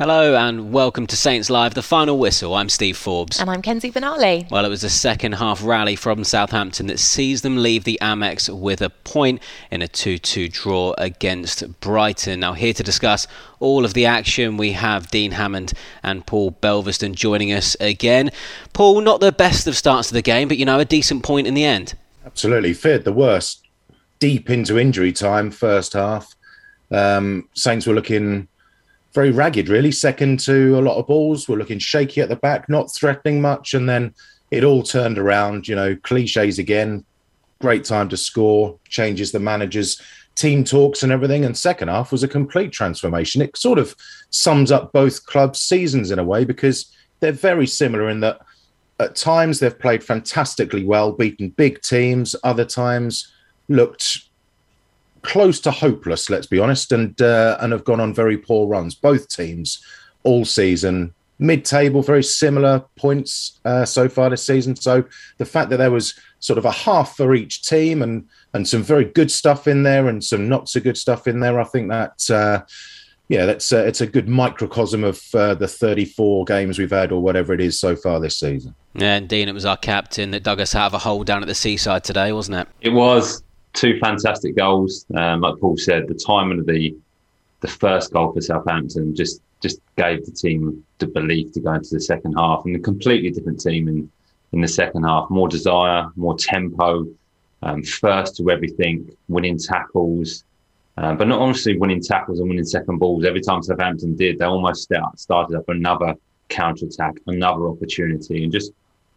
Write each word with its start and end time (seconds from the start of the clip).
Hello 0.00 0.34
and 0.34 0.72
welcome 0.72 1.06
to 1.08 1.14
Saints 1.14 1.50
Live, 1.50 1.74
the 1.74 1.82
final 1.82 2.18
whistle. 2.18 2.54
I'm 2.54 2.70
Steve 2.70 2.96
Forbes. 2.96 3.38
And 3.38 3.50
I'm 3.50 3.60
Kenzie 3.60 3.92
Benali. 3.92 4.50
Well, 4.50 4.64
it 4.64 4.70
was 4.70 4.82
a 4.82 4.88
second 4.88 5.32
half 5.32 5.62
rally 5.62 5.94
from 5.94 6.24
Southampton 6.24 6.86
that 6.86 6.98
sees 6.98 7.42
them 7.42 7.58
leave 7.58 7.84
the 7.84 7.98
Amex 8.00 8.48
with 8.48 8.80
a 8.80 8.88
point 8.88 9.42
in 9.70 9.82
a 9.82 9.88
2 9.88 10.16
2 10.16 10.48
draw 10.48 10.94
against 10.96 11.78
Brighton. 11.80 12.40
Now, 12.40 12.54
here 12.54 12.72
to 12.72 12.82
discuss 12.82 13.26
all 13.58 13.84
of 13.84 13.92
the 13.92 14.06
action, 14.06 14.56
we 14.56 14.72
have 14.72 15.10
Dean 15.10 15.32
Hammond 15.32 15.74
and 16.02 16.24
Paul 16.24 16.52
Belveston 16.52 17.14
joining 17.14 17.52
us 17.52 17.76
again. 17.78 18.30
Paul, 18.72 19.02
not 19.02 19.20
the 19.20 19.32
best 19.32 19.66
of 19.66 19.76
starts 19.76 20.08
to 20.08 20.14
the 20.14 20.22
game, 20.22 20.48
but 20.48 20.56
you 20.56 20.64
know, 20.64 20.80
a 20.80 20.86
decent 20.86 21.24
point 21.24 21.46
in 21.46 21.52
the 21.52 21.66
end. 21.66 21.92
Absolutely. 22.24 22.72
Feared 22.72 23.04
the 23.04 23.12
worst. 23.12 23.66
Deep 24.18 24.48
into 24.48 24.78
injury 24.78 25.12
time, 25.12 25.50
first 25.50 25.92
half. 25.92 26.34
Um, 26.90 27.50
Saints 27.52 27.86
were 27.86 27.92
looking 27.92 28.48
very 29.12 29.30
ragged, 29.30 29.68
really. 29.68 29.90
Second 29.90 30.40
to 30.40 30.78
a 30.78 30.80
lot 30.80 30.98
of 30.98 31.06
balls, 31.06 31.48
were 31.48 31.56
looking 31.56 31.78
shaky 31.78 32.20
at 32.20 32.28
the 32.28 32.36
back, 32.36 32.68
not 32.68 32.92
threatening 32.94 33.40
much, 33.40 33.74
and 33.74 33.88
then 33.88 34.14
it 34.50 34.64
all 34.64 34.82
turned 34.82 35.18
around. 35.18 35.66
You 35.66 35.76
know, 35.76 35.96
cliches 35.96 36.58
again. 36.58 37.04
Great 37.60 37.84
time 37.84 38.08
to 38.08 38.16
score. 38.16 38.78
Changes 38.88 39.32
the 39.32 39.40
managers, 39.40 40.00
team 40.34 40.64
talks, 40.64 41.02
and 41.02 41.12
everything. 41.12 41.44
And 41.44 41.56
second 41.56 41.88
half 41.88 42.12
was 42.12 42.22
a 42.22 42.28
complete 42.28 42.72
transformation. 42.72 43.42
It 43.42 43.56
sort 43.56 43.78
of 43.78 43.94
sums 44.30 44.70
up 44.70 44.92
both 44.92 45.26
clubs' 45.26 45.60
seasons 45.60 46.10
in 46.10 46.18
a 46.18 46.24
way 46.24 46.44
because 46.44 46.94
they're 47.20 47.32
very 47.32 47.66
similar 47.66 48.08
in 48.08 48.20
that 48.20 48.40
at 48.98 49.16
times 49.16 49.58
they've 49.58 49.78
played 49.78 50.04
fantastically 50.04 50.84
well, 50.84 51.12
beaten 51.12 51.48
big 51.50 51.80
teams. 51.82 52.36
Other 52.44 52.64
times 52.64 53.32
looked 53.68 54.29
close 55.22 55.60
to 55.60 55.70
hopeless, 55.70 56.30
let's 56.30 56.46
be 56.46 56.58
honest, 56.58 56.92
and 56.92 57.20
uh, 57.20 57.58
and 57.60 57.72
have 57.72 57.84
gone 57.84 58.00
on 58.00 58.14
very 58.14 58.38
poor 58.38 58.66
runs. 58.66 58.94
Both 58.94 59.28
teams 59.28 59.84
all 60.22 60.44
season, 60.44 61.14
mid-table, 61.38 62.02
very 62.02 62.22
similar 62.22 62.84
points 62.96 63.58
uh, 63.64 63.84
so 63.84 64.08
far 64.08 64.30
this 64.30 64.44
season. 64.44 64.76
So 64.76 65.04
the 65.38 65.44
fact 65.44 65.70
that 65.70 65.78
there 65.78 65.90
was 65.90 66.14
sort 66.40 66.58
of 66.58 66.64
a 66.64 66.70
half 66.70 67.16
for 67.16 67.34
each 67.34 67.62
team 67.62 68.02
and 68.02 68.26
and 68.54 68.66
some 68.66 68.82
very 68.82 69.04
good 69.04 69.30
stuff 69.30 69.68
in 69.68 69.82
there 69.82 70.08
and 70.08 70.22
some 70.22 70.48
not 70.48 70.68
so 70.68 70.80
good 70.80 70.98
stuff 70.98 71.26
in 71.26 71.40
there, 71.40 71.60
I 71.60 71.64
think 71.64 71.88
that. 71.88 72.30
Uh, 72.30 72.62
yeah, 73.28 73.46
that's 73.46 73.72
uh, 73.72 73.84
it's 73.86 74.00
a 74.00 74.08
good 74.08 74.28
microcosm 74.28 75.04
of 75.04 75.22
uh, 75.34 75.54
the 75.54 75.68
34 75.68 76.44
games 76.46 76.80
we've 76.80 76.90
had, 76.90 77.12
or 77.12 77.22
whatever 77.22 77.54
it 77.54 77.60
is 77.60 77.78
so 77.78 77.94
far 77.94 78.18
this 78.18 78.36
season. 78.36 78.74
Yeah, 78.94 79.14
and 79.14 79.28
Dean, 79.28 79.48
it 79.48 79.54
was 79.54 79.64
our 79.64 79.76
captain 79.76 80.32
that 80.32 80.42
dug 80.42 80.60
us 80.60 80.74
out 80.74 80.86
of 80.86 80.94
a 80.94 80.98
hole 80.98 81.22
down 81.22 81.40
at 81.40 81.46
the 81.46 81.54
seaside 81.54 82.02
today, 82.02 82.32
wasn't 82.32 82.58
it? 82.58 82.68
It 82.80 82.90
was 82.90 83.44
two 83.72 83.98
fantastic 83.98 84.56
goals. 84.56 85.06
Um, 85.16 85.40
like 85.40 85.58
Paul 85.60 85.76
said, 85.76 86.08
the 86.08 86.14
timing 86.14 86.60
of 86.60 86.66
the 86.66 86.96
the 87.60 87.68
first 87.68 88.12
goal 88.12 88.32
for 88.32 88.40
Southampton 88.40 89.14
just 89.14 89.42
just 89.60 89.80
gave 89.96 90.24
the 90.24 90.32
team 90.32 90.84
the 90.98 91.06
belief 91.06 91.52
to 91.52 91.60
go 91.60 91.74
into 91.74 91.90
the 91.92 92.00
second 92.00 92.34
half, 92.34 92.64
and 92.64 92.74
a 92.76 92.78
completely 92.78 93.30
different 93.30 93.60
team 93.60 93.88
in 93.88 94.10
in 94.52 94.60
the 94.60 94.68
second 94.68 95.04
half. 95.04 95.30
More 95.30 95.48
desire, 95.48 96.08
more 96.16 96.36
tempo, 96.36 97.06
um, 97.62 97.82
first 97.82 98.36
to 98.36 98.50
everything, 98.50 99.10
winning 99.28 99.58
tackles. 99.58 100.44
Um, 100.96 101.16
but 101.16 101.28
not 101.28 101.40
honestly 101.40 101.78
winning 101.78 102.02
tackles 102.02 102.40
and 102.40 102.48
winning 102.48 102.64
second 102.64 102.98
balls. 102.98 103.24
Every 103.24 103.40
time 103.40 103.62
Southampton 103.62 104.16
did, 104.16 104.38
they 104.38 104.44
almost 104.44 104.82
start, 104.82 105.18
started 105.18 105.56
up 105.56 105.68
another 105.68 106.14
counter 106.50 106.84
attack, 106.86 107.14
another 107.26 107.68
opportunity, 107.68 108.44
and 108.44 108.52
just 108.52 108.72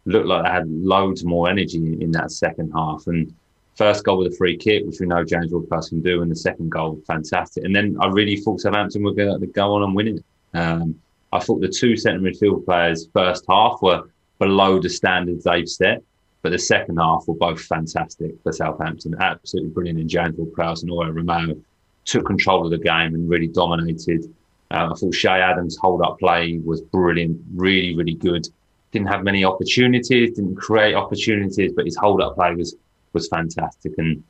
looked 0.05 0.27
like 0.27 0.43
they 0.43 0.49
had 0.49 0.69
loads 0.69 1.25
more 1.25 1.49
energy 1.49 1.77
in, 1.77 2.01
in 2.01 2.11
that 2.11 2.31
second 2.31 2.71
half. 2.71 3.07
And 3.07 3.33
First 3.75 4.03
goal 4.03 4.19
with 4.19 4.33
a 4.33 4.35
free 4.35 4.55
kick, 4.55 4.85
which 4.85 4.99
we 4.99 5.07
know 5.07 5.23
James 5.23 5.51
Ward-Prowse 5.51 5.89
can 5.89 6.01
do, 6.01 6.21
and 6.21 6.29
the 6.29 6.35
second 6.35 6.69
goal, 6.69 7.01
fantastic. 7.07 7.63
And 7.63 7.75
then 7.75 7.97
I 7.99 8.07
really 8.07 8.37
thought 8.37 8.61
Southampton 8.61 9.03
were 9.03 9.13
going 9.13 9.39
to 9.39 9.47
go 9.47 9.73
on 9.73 9.83
and 9.83 9.95
win 9.95 10.07
it. 10.17 10.23
Um, 10.53 10.99
I 11.31 11.39
thought 11.39 11.61
the 11.61 11.67
two 11.67 11.97
centre 11.97 12.19
midfield 12.19 12.65
players 12.65 13.07
first 13.13 13.45
half 13.49 13.79
were 13.81 14.03
below 14.37 14.79
the 14.79 14.89
standards 14.89 15.45
they've 15.45 15.67
set, 15.67 16.03
but 16.43 16.51
the 16.51 16.59
second 16.59 16.97
half 16.97 17.23
were 17.27 17.33
both 17.33 17.61
fantastic 17.61 18.35
for 18.43 18.51
Southampton. 18.51 19.15
Absolutely 19.19 19.71
brilliant. 19.71 19.99
And 19.99 20.09
James 20.09 20.37
Ward-Prowse 20.37 20.83
and 20.83 20.91
Oriol 20.91 21.13
Romeu 21.13 21.59
took 22.05 22.25
control 22.27 22.65
of 22.65 22.71
the 22.71 22.77
game 22.77 23.15
and 23.15 23.27
really 23.27 23.47
dominated. 23.47 24.25
Uh, 24.69 24.89
I 24.91 24.93
thought 24.93 25.13
Che 25.13 25.29
Adams' 25.29 25.77
hold 25.77 26.03
up 26.03 26.19
play 26.19 26.59
was 26.63 26.81
brilliant, 26.81 27.41
really, 27.55 27.95
really 27.95 28.13
good. 28.13 28.47
Didn't 28.91 29.07
have 29.07 29.23
many 29.23 29.43
opportunities, 29.43 30.35
didn't 30.35 30.55
create 30.55 30.93
opportunities, 30.93 31.71
but 31.73 31.85
his 31.85 31.95
hold 31.95 32.21
up 32.21 32.35
play 32.35 32.53
was 32.53 32.75
was 33.13 33.27
fantastic 33.27 33.93
and 33.97 34.23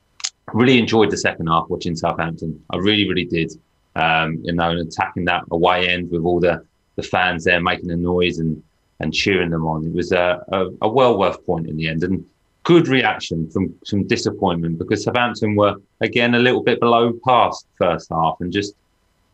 really 0.53 0.77
enjoyed 0.77 1.09
the 1.09 1.17
second 1.17 1.47
half 1.47 1.69
watching 1.69 1.95
Southampton. 1.95 2.63
I 2.69 2.77
really, 2.77 3.07
really 3.07 3.25
did. 3.25 3.53
Um, 3.95 4.39
you 4.43 4.53
know, 4.53 4.71
attacking 4.77 5.25
that 5.25 5.43
away 5.51 5.87
end 5.87 6.11
with 6.11 6.23
all 6.23 6.39
the, 6.39 6.65
the 6.95 7.03
fans 7.03 7.43
there 7.43 7.61
making 7.61 7.91
a 7.91 7.95
noise 7.95 8.39
and, 8.39 8.61
and 8.99 9.13
cheering 9.13 9.51
them 9.51 9.65
on. 9.65 9.85
It 9.85 9.93
was 9.93 10.11
a, 10.11 10.43
a, 10.51 10.69
a 10.81 10.89
well 10.89 11.17
worth 11.17 11.45
point 11.45 11.67
in 11.67 11.77
the 11.77 11.87
end 11.87 12.03
and 12.03 12.25
good 12.63 12.87
reaction 12.87 13.49
from 13.49 13.75
some 13.83 14.07
disappointment 14.07 14.79
because 14.79 15.03
Southampton 15.03 15.55
were 15.55 15.75
again 16.01 16.35
a 16.35 16.39
little 16.39 16.63
bit 16.63 16.79
below 16.79 17.13
past 17.25 17.67
first 17.77 18.09
half 18.09 18.37
and 18.39 18.51
just 18.51 18.73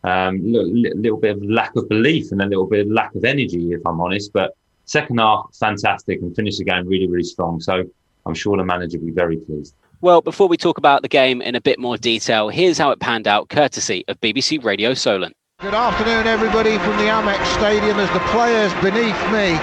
um, 0.04 0.42
little, 0.44 0.72
little 0.72 1.18
bit 1.18 1.36
of 1.36 1.44
lack 1.44 1.76
of 1.76 1.88
belief 1.90 2.32
and 2.32 2.42
a 2.42 2.46
little 2.46 2.66
bit 2.66 2.86
of 2.86 2.92
lack 2.92 3.14
of 3.16 3.24
energy, 3.24 3.72
if 3.72 3.82
I'm 3.86 4.02
honest. 4.02 4.32
But 4.34 4.56
second 4.86 5.20
half, 5.20 5.50
fantastic 5.60 6.22
and 6.22 6.36
finished 6.36 6.58
the 6.58 6.64
game 6.64 6.88
really, 6.88 7.08
really 7.08 7.24
strong. 7.24 7.60
So 7.60 7.84
I'm 8.26 8.34
sure 8.34 8.58
the 8.58 8.64
manager 8.64 9.00
will 9.00 9.08
be 9.08 9.12
very 9.12 9.38
pleased. 9.38 9.76
Well, 10.02 10.22
before 10.22 10.48
we 10.48 10.56
talk 10.56 10.78
about 10.78 11.02
the 11.02 11.10
game 11.10 11.42
in 11.42 11.56
a 11.56 11.62
bit 11.62 11.80
more 11.80 11.98
detail, 11.98 12.50
here's 12.50 12.78
how 12.78 12.92
it 12.92 13.00
panned 13.00 13.28
out, 13.28 13.50
courtesy 13.50 14.06
of 14.08 14.20
BBC 14.22 14.64
Radio 14.64 14.94
Solent. 14.94 15.36
Good 15.60 15.74
afternoon, 15.74 16.26
everybody, 16.26 16.78
from 16.80 16.96
the 16.96 17.12
Amex 17.12 17.44
Stadium 17.60 18.00
as 18.00 18.08
the 18.16 18.24
players 18.32 18.72
beneath 18.80 19.20
me 19.28 19.60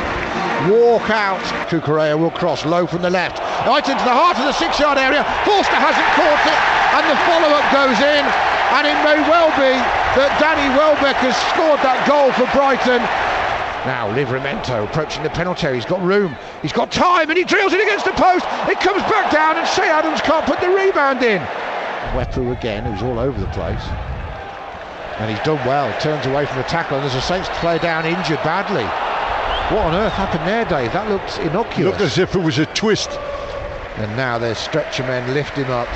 walk 0.69 1.09
out. 1.09 1.41
Cucurella 1.73 2.21
will 2.21 2.31
cross 2.31 2.67
low 2.67 2.87
from 2.87 3.01
the 3.01 3.09
left, 3.09 3.41
right 3.65 3.81
into 3.81 4.05
the 4.05 4.13
heart 4.13 4.37
of 4.37 4.45
the 4.45 4.53
six-yard 4.53 4.99
area. 4.99 5.25
Forster 5.49 5.81
hasn't 5.81 6.11
caught 6.13 6.43
it, 6.45 6.61
and 7.01 7.05
the 7.09 7.17
follow-up 7.25 7.65
goes 7.73 7.97
in. 8.05 8.25
And 8.77 8.85
it 8.85 8.99
may 9.09 9.17
well 9.25 9.49
be 9.57 9.73
that 10.21 10.37
Danny 10.37 10.69
Welbeck 10.77 11.17
has 11.25 11.33
scored 11.55 11.81
that 11.81 12.03
goal 12.05 12.29
for 12.37 12.45
Brighton. 12.53 13.01
Now 13.87 14.13
Livramento 14.13 14.85
approaching 14.85 15.23
the 15.23 15.31
penalty 15.31 15.67
area. 15.67 15.81
He's 15.81 15.89
got 15.89 16.03
room. 16.03 16.37
He's 16.61 16.73
got 16.73 16.91
time, 16.91 17.31
and 17.31 17.39
he 17.39 17.45
drills 17.45 17.73
it 17.73 17.81
against 17.81 18.05
the 18.05 18.11
post. 18.13 18.45
It 18.69 18.81
comes 18.81 19.01
back 19.03 19.31
down, 19.31 19.57
and 19.57 19.67
Che 19.69 19.83
Adams 19.83 20.21
can't 20.23 20.45
put 20.45 20.61
the 20.61 20.69
rebound 20.69 21.23
in. 21.23 21.41
Mwepu 22.11 22.57
again, 22.59 22.85
who's 22.85 23.03
all 23.03 23.21
over 23.21 23.39
the 23.39 23.47
place. 23.49 23.83
And 25.19 25.31
he's 25.31 25.39
done 25.47 25.65
well. 25.67 25.89
Turns 26.01 26.27
away 26.27 26.47
from 26.47 26.57
the 26.59 26.65
tackle, 26.65 26.97
and 26.99 27.05
there's 27.05 27.15
a 27.15 27.23
Saints 27.23 27.49
player 27.61 27.79
down 27.79 28.05
injured 28.05 28.43
badly. 28.43 28.85
What 29.75 29.87
on 29.87 29.95
earth 29.95 30.13
happened 30.15 30.47
there, 30.47 30.65
Dave? 30.65 30.93
That 30.93 31.09
looked 31.09 31.39
innocuous. 31.39 31.93
Looked 31.93 32.01
as 32.01 32.19
if 32.19 32.35
it 32.35 32.41
was 32.41 32.59
a 32.59 32.67
twist. 32.67 33.11
And 33.99 34.17
now 34.17 34.37
there's 34.37 34.59
stretcher 34.59 35.05
men 35.05 35.33
lift 35.33 35.57
him 35.57 35.71
up. 35.71 35.89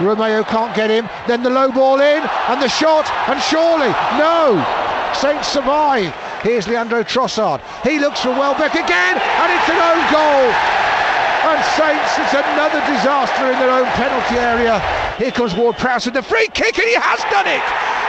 Romeu 0.00 0.44
can't 0.48 0.74
get 0.74 0.90
him. 0.90 1.08
Then 1.28 1.42
the 1.42 1.50
low 1.50 1.70
ball 1.70 2.00
in 2.00 2.22
and 2.48 2.60
the 2.60 2.68
shot, 2.68 3.08
and 3.28 3.40
surely 3.40 3.92
no. 4.16 4.58
Saints 5.14 5.48
survive. 5.48 6.14
Here's 6.42 6.66
Leandro 6.66 7.02
Trossard. 7.04 7.60
He 7.84 7.98
looks 7.98 8.20
for 8.20 8.30
Welbeck 8.30 8.74
again, 8.74 9.16
and 9.20 9.48
it's 9.52 9.68
an 9.68 9.76
own 9.76 10.02
goal. 10.08 10.48
And 11.40 11.60
Saints, 11.76 12.16
it's 12.16 12.32
another 12.32 12.80
disaster 12.88 13.52
in 13.52 13.58
their 13.58 13.70
own 13.70 13.86
penalty 13.96 14.36
area. 14.36 14.80
Here 15.18 15.30
comes 15.30 15.54
Ward 15.54 15.76
Prowse 15.76 16.06
with 16.06 16.14
the 16.14 16.22
free 16.22 16.48
kick, 16.48 16.78
and 16.78 16.88
he 16.88 16.94
has 16.94 17.20
done 17.30 17.46
it. 17.46 17.60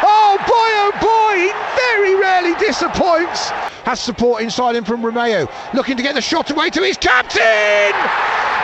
Oh 0.03 0.37
boy, 0.47 0.69
oh 0.79 0.93
boy, 1.03 1.35
he 1.39 1.51
very 1.75 2.15
rarely 2.15 2.55
disappoints. 2.55 3.49
Has 3.83 3.99
support 3.99 4.43
inside 4.43 4.75
him 4.75 4.85
from 4.85 5.01
Romeu, 5.01 5.49
looking 5.73 5.97
to 5.97 6.03
get 6.03 6.15
the 6.15 6.21
shot 6.21 6.51
away 6.51 6.69
to 6.69 6.81
his 6.81 6.97
captain. 6.97 7.93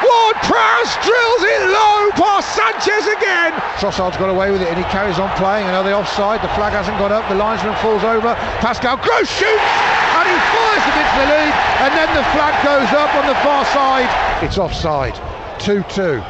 Ward 0.08 0.38
Prowse 0.48 0.94
drills 1.04 1.44
it 1.44 1.62
low 1.68 2.12
past 2.16 2.56
Sanchez 2.56 3.06
again. 3.08 3.52
Trossard's 3.80 4.18
got 4.18 4.30
away 4.30 4.52
with 4.52 4.62
it 4.62 4.70
and 4.70 4.78
he 4.78 4.84
carries 4.86 5.20
on 5.20 5.30
playing. 5.38 5.68
Another 5.68 5.94
offside? 5.94 6.42
The 6.42 6.54
flag 6.56 6.74
hasn't 6.74 6.98
gone 6.98 7.12
up. 7.12 7.28
The 7.30 7.36
linesman 7.36 7.76
falls 7.84 8.04
over. 8.04 8.36
Pascal 8.64 8.98
Gross 8.98 9.30
shoots 9.30 9.72
and 10.16 10.26
he 10.28 10.38
fires 10.54 10.86
it 10.88 10.96
into 10.96 11.16
the 11.20 11.28
lead. 11.28 11.54
And 11.84 11.92
then 11.94 12.10
the 12.16 12.26
flag 12.32 12.56
goes 12.64 12.92
up 12.96 13.12
on 13.16 13.26
the 13.28 13.38
far 13.44 13.66
side. 13.76 14.10
It's 14.44 14.58
offside. 14.58 15.16
2 15.60 15.84
2. 15.90 16.24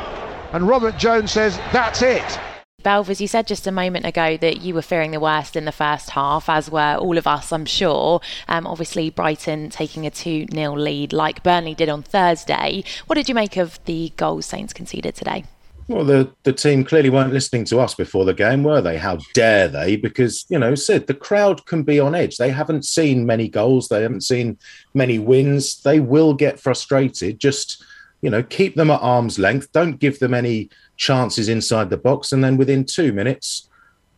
And 0.53 0.68
Robert 0.68 0.97
Jones 0.97 1.31
says 1.31 1.57
that's 1.71 2.01
it. 2.01 2.39
Belv, 2.83 3.09
as 3.09 3.19
you 3.19 3.27
said 3.27 3.47
just 3.47 3.65
a 3.65 3.71
moment 3.71 4.06
ago, 4.06 4.38
that 4.38 4.62
you 4.62 4.75
were 4.75 4.83
fearing 4.83 5.09
the 5.09 5.19
worst 5.19 5.56
in 5.56 5.65
the 5.65 5.71
first 5.71 6.12
half, 6.12 6.47
as 6.47 6.69
were 6.69 6.95
all 6.95 7.18
of 7.18 7.25
us, 7.25 7.51
I'm 7.51 7.65
sure. 7.65 8.21
Um, 8.47 8.68
obviously, 8.68 9.09
Brighton 9.09 9.71
taking 9.71 10.06
a 10.06 10.12
2 10.12 10.45
0 10.53 10.75
lead 10.75 11.12
like 11.12 11.41
Burnley 11.41 11.74
did 11.74 11.89
on 11.89 12.03
Thursday. 12.03 12.83
What 13.07 13.15
did 13.15 13.27
you 13.27 13.33
make 13.33 13.57
of 13.57 13.83
the 13.85 14.13
goals 14.15 14.45
Saints 14.45 14.74
conceded 14.74 15.15
today? 15.15 15.44
Well, 15.88 16.06
the, 16.06 16.31
the 16.44 16.53
team 16.53 16.83
clearly 16.83 17.09
weren't 17.09 17.33
listening 17.33 17.65
to 17.65 17.79
us 17.79 17.95
before 17.95 18.25
the 18.25 18.33
game, 18.33 18.63
were 18.63 18.81
they? 18.81 18.97
How 18.97 19.18
dare 19.33 19.68
they? 19.68 19.95
Because, 19.95 20.45
you 20.50 20.59
know, 20.59 20.75
Sid, 20.75 21.07
the 21.07 21.13
crowd 21.13 21.65
can 21.65 21.81
be 21.81 22.00
on 22.00 22.13
edge. 22.13 22.38
They 22.38 22.51
haven't 22.51 22.85
seen 22.85 23.25
many 23.25 23.50
goals, 23.50 23.88
they 23.88 24.03
haven't 24.03 24.21
seen 24.21 24.57
many 24.94 25.18
wins. 25.18 25.81
They 25.81 26.00
will 26.00 26.33
get 26.33 26.59
frustrated. 26.59 27.39
Just, 27.39 27.83
you 28.21 28.29
know, 28.29 28.43
keep 28.43 28.75
them 28.75 28.89
at 28.89 29.01
arm's 29.01 29.37
length. 29.37 29.71
Don't 29.71 29.99
give 29.99 30.19
them 30.19 30.33
any 30.33 30.69
chances 30.95 31.49
inside 31.49 31.89
the 31.89 31.97
box. 31.97 32.31
And 32.31 32.43
then 32.43 32.57
within 32.57 32.83
two 32.83 33.13
minutes, 33.13 33.69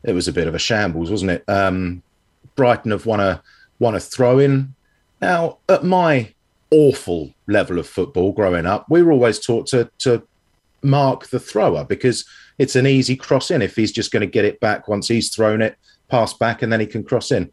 it 0.04 0.13
was 0.13 0.28
a 0.28 0.34
bit 0.34 0.48
of 0.48 0.56
a 0.56 0.60
shambles, 0.60 1.12
wasn't 1.12 1.31
it? 1.31 1.44
Um, 1.48 2.01
Brighton 2.56 2.92
have 2.92 3.06
won 3.06 3.19
a 3.19 3.42
won 3.80 3.96
a 3.96 4.00
throw 4.00 4.40
in. 4.40 4.74
Now, 5.22 5.57
at 5.68 5.84
my 5.84 6.34
awful 6.72 7.34
level 7.48 7.80
of 7.80 7.88
football 7.88 8.31
growing 8.31 8.66
up, 8.66 8.90
we 8.90 9.01
were 9.01 9.12
always 9.12 9.40
taught 9.40 9.68
to 9.68 9.90
to 10.00 10.24
mark 10.81 11.28
the 11.28 11.40
thrower 11.40 11.84
because 11.84 12.25
it's 12.57 12.75
an 12.75 12.88
easy 12.88 13.16
cross 13.16 13.52
in 13.52 13.62
if 13.62 13.75
he's 13.75 13.92
just 13.92 14.12
going 14.12 14.22
to 14.22 14.28
get 14.28 14.45
it 14.45 14.60
back 14.60 14.88
once 14.88 15.07
he's 15.07 15.34
thrown 15.34 15.62
it, 15.62 15.78
pass 16.07 16.34
back, 16.34 16.62
and 16.62 16.72
then 16.72 16.80
he 16.80 16.86
can 16.86 17.04
cross 17.04 17.31
in. 17.31 17.52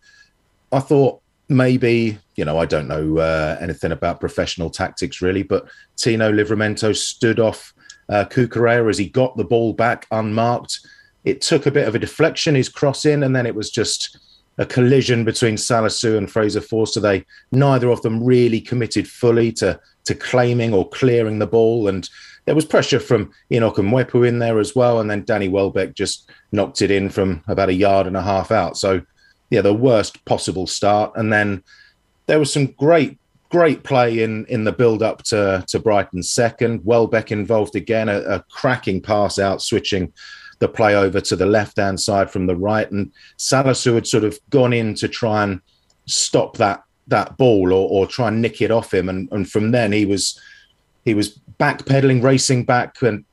I 0.72 0.80
thought 0.80 1.20
maybe 1.48 2.18
you 2.34 2.44
know 2.44 2.58
I 2.58 2.66
don't 2.66 2.88
know 2.88 3.18
uh, 3.18 3.56
anything 3.60 3.92
about 3.92 4.20
professional 4.20 4.70
tactics 4.70 5.20
really, 5.20 5.42
but 5.42 5.66
Tino 5.96 6.32
Livramento 6.32 6.94
stood 6.96 7.40
off 7.40 7.72
uh, 8.08 8.24
as 8.30 8.98
he 8.98 9.08
got 9.08 9.36
the 9.36 9.44
ball 9.44 9.72
back 9.72 10.06
unmarked. 10.10 10.80
It 11.24 11.40
took 11.40 11.66
a 11.66 11.72
bit 11.72 11.88
of 11.88 11.94
a 11.94 11.98
deflection, 11.98 12.54
his 12.54 12.68
cross 12.68 13.04
in, 13.04 13.24
and 13.24 13.34
then 13.34 13.46
it 13.46 13.54
was 13.54 13.70
just 13.70 14.18
a 14.58 14.66
collision 14.66 15.24
between 15.24 15.56
Salisu 15.56 16.16
and 16.16 16.30
Fraser 16.30 16.60
Forster. 16.60 17.00
They 17.00 17.24
neither 17.52 17.90
of 17.90 18.02
them 18.02 18.22
really 18.22 18.60
committed 18.60 19.08
fully 19.08 19.52
to 19.52 19.80
to 20.04 20.14
claiming 20.14 20.72
or 20.72 20.88
clearing 20.88 21.38
the 21.38 21.46
ball, 21.46 21.88
and 21.88 22.08
there 22.44 22.54
was 22.54 22.64
pressure 22.64 23.00
from 23.00 23.32
Enock 23.50 23.78
and 23.78 23.92
Mwepu 23.92 24.26
in 24.26 24.38
there 24.38 24.60
as 24.60 24.74
well, 24.76 25.00
and 25.00 25.10
then 25.10 25.24
Danny 25.24 25.48
Welbeck 25.48 25.94
just 25.94 26.30
knocked 26.52 26.80
it 26.80 26.92
in 26.92 27.10
from 27.10 27.42
about 27.48 27.70
a 27.70 27.74
yard 27.74 28.06
and 28.06 28.16
a 28.16 28.22
half 28.22 28.52
out. 28.52 28.76
So 28.76 29.02
yeah, 29.50 29.60
the 29.60 29.74
worst 29.74 30.24
possible 30.24 30.66
start. 30.66 31.12
And 31.16 31.32
then 31.32 31.62
there 32.26 32.38
was 32.38 32.52
some 32.52 32.66
great, 32.66 33.18
great 33.48 33.84
play 33.84 34.22
in 34.22 34.44
in 34.46 34.64
the 34.64 34.72
build 34.72 35.02
up 35.02 35.22
to 35.24 35.64
to 35.68 35.78
Brighton's 35.78 36.30
second. 36.30 36.84
Welbeck 36.84 37.30
involved 37.30 37.76
again, 37.76 38.08
a, 38.08 38.20
a 38.22 38.44
cracking 38.50 39.00
pass 39.00 39.38
out, 39.38 39.62
switching 39.62 40.12
the 40.58 40.68
play 40.68 40.94
over 40.94 41.20
to 41.20 41.36
the 41.36 41.46
left 41.46 41.76
hand 41.76 42.00
side 42.00 42.30
from 42.30 42.46
the 42.46 42.56
right, 42.56 42.90
and 42.90 43.12
Salisu 43.38 43.94
had 43.94 44.06
sort 44.06 44.24
of 44.24 44.38
gone 44.50 44.72
in 44.72 44.94
to 44.94 45.08
try 45.08 45.42
and 45.44 45.60
stop 46.06 46.56
that 46.56 46.82
that 47.08 47.36
ball 47.36 47.72
or, 47.72 47.88
or 47.88 48.06
try 48.06 48.28
and 48.28 48.42
nick 48.42 48.60
it 48.60 48.70
off 48.70 48.92
him, 48.92 49.08
and 49.08 49.30
and 49.32 49.50
from 49.50 49.70
then 49.70 49.92
he 49.92 50.06
was 50.06 50.40
he 51.04 51.14
was 51.14 51.38
backpedaling, 51.60 52.22
racing 52.22 52.64
back, 52.64 53.00
and 53.02 53.24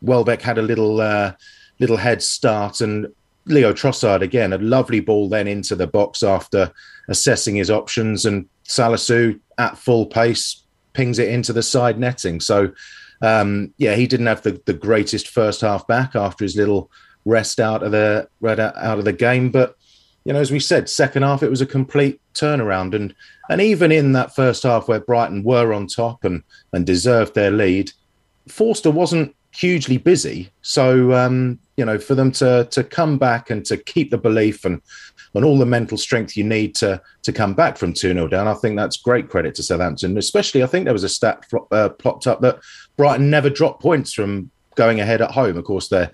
Welbeck 0.00 0.40
had 0.40 0.58
a 0.58 0.62
little 0.62 1.00
uh, 1.00 1.32
little 1.78 1.96
head 1.96 2.22
start, 2.22 2.80
and 2.80 3.12
Leo 3.48 3.72
Trossard 3.72 4.22
again, 4.22 4.52
a 4.52 4.58
lovely 4.58 5.00
ball 5.00 5.28
then 5.28 5.48
into 5.48 5.74
the 5.74 5.86
box 5.86 6.22
after 6.22 6.72
assessing 7.08 7.56
his 7.56 7.70
options, 7.70 8.24
and 8.24 8.46
Salisu 8.64 9.40
at 9.58 9.78
full 9.78 10.06
pace 10.06 10.62
pings 10.92 11.18
it 11.18 11.28
into 11.28 11.52
the 11.52 11.62
side 11.62 11.98
netting. 11.98 12.40
So, 12.40 12.72
um, 13.22 13.72
yeah, 13.78 13.94
he 13.94 14.06
didn't 14.06 14.26
have 14.26 14.42
the, 14.42 14.60
the 14.66 14.74
greatest 14.74 15.28
first 15.28 15.60
half 15.60 15.86
back 15.86 16.14
after 16.14 16.44
his 16.44 16.56
little 16.56 16.90
rest 17.24 17.60
out 17.60 17.82
of 17.82 17.92
the 17.92 18.28
out 18.44 18.98
of 18.98 19.04
the 19.04 19.12
game, 19.12 19.50
but 19.50 19.76
you 20.24 20.34
know, 20.34 20.40
as 20.40 20.50
we 20.50 20.60
said, 20.60 20.90
second 20.90 21.22
half 21.22 21.42
it 21.42 21.48
was 21.48 21.62
a 21.62 21.66
complete 21.66 22.20
turnaround, 22.34 22.94
and 22.94 23.14
and 23.48 23.60
even 23.60 23.90
in 23.90 24.12
that 24.12 24.34
first 24.34 24.62
half 24.62 24.86
where 24.86 25.00
Brighton 25.00 25.42
were 25.42 25.72
on 25.72 25.86
top 25.86 26.24
and 26.24 26.42
and 26.72 26.84
deserved 26.84 27.34
their 27.34 27.50
lead, 27.50 27.92
Forster 28.48 28.90
wasn't 28.90 29.34
hugely 29.54 29.96
busy. 29.96 30.50
So 30.62 31.12
um, 31.12 31.58
you 31.76 31.84
know, 31.84 31.98
for 31.98 32.14
them 32.14 32.32
to 32.32 32.68
to 32.70 32.84
come 32.84 33.18
back 33.18 33.50
and 33.50 33.64
to 33.66 33.76
keep 33.76 34.10
the 34.10 34.18
belief 34.18 34.64
and 34.64 34.80
and 35.34 35.44
all 35.44 35.58
the 35.58 35.66
mental 35.66 35.98
strength 35.98 36.36
you 36.36 36.44
need 36.44 36.74
to 36.76 37.00
to 37.22 37.32
come 37.32 37.54
back 37.54 37.76
from 37.76 37.92
2 37.92 38.12
0 38.12 38.28
down. 38.28 38.48
I 38.48 38.54
think 38.54 38.76
that's 38.76 38.96
great 38.96 39.28
credit 39.28 39.54
to 39.56 39.62
Southampton. 39.62 40.16
Especially, 40.18 40.62
I 40.62 40.66
think 40.66 40.84
there 40.84 40.92
was 40.92 41.04
a 41.04 41.08
stat 41.08 41.44
uh, 41.70 41.90
plopped 41.90 42.26
up 42.26 42.40
that 42.40 42.60
Brighton 42.96 43.30
never 43.30 43.50
dropped 43.50 43.82
points 43.82 44.12
from 44.12 44.50
going 44.74 45.00
ahead 45.00 45.20
at 45.20 45.30
home. 45.30 45.56
Of 45.56 45.64
course, 45.64 45.88
they're 45.88 46.10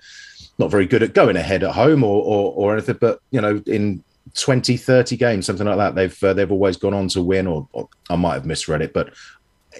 not 0.57 0.71
very 0.71 0.85
good 0.85 1.03
at 1.03 1.13
going 1.13 1.35
ahead 1.35 1.63
at 1.63 1.71
home 1.71 2.03
or, 2.03 2.23
or, 2.23 2.53
or 2.53 2.73
anything, 2.73 2.97
but, 2.99 3.19
you 3.31 3.41
know, 3.41 3.61
in 3.67 4.03
20, 4.33 4.77
30 4.77 5.17
games, 5.17 5.45
something 5.45 5.67
like 5.67 5.77
that, 5.77 5.95
they've 5.95 6.23
uh, 6.23 6.33
they've 6.33 6.51
always 6.51 6.77
gone 6.77 6.93
on 6.93 7.07
to 7.09 7.21
win, 7.21 7.47
or, 7.47 7.67
or 7.73 7.87
I 8.09 8.15
might 8.15 8.33
have 8.33 8.45
misread 8.45 8.81
it, 8.81 8.93
but 8.93 9.13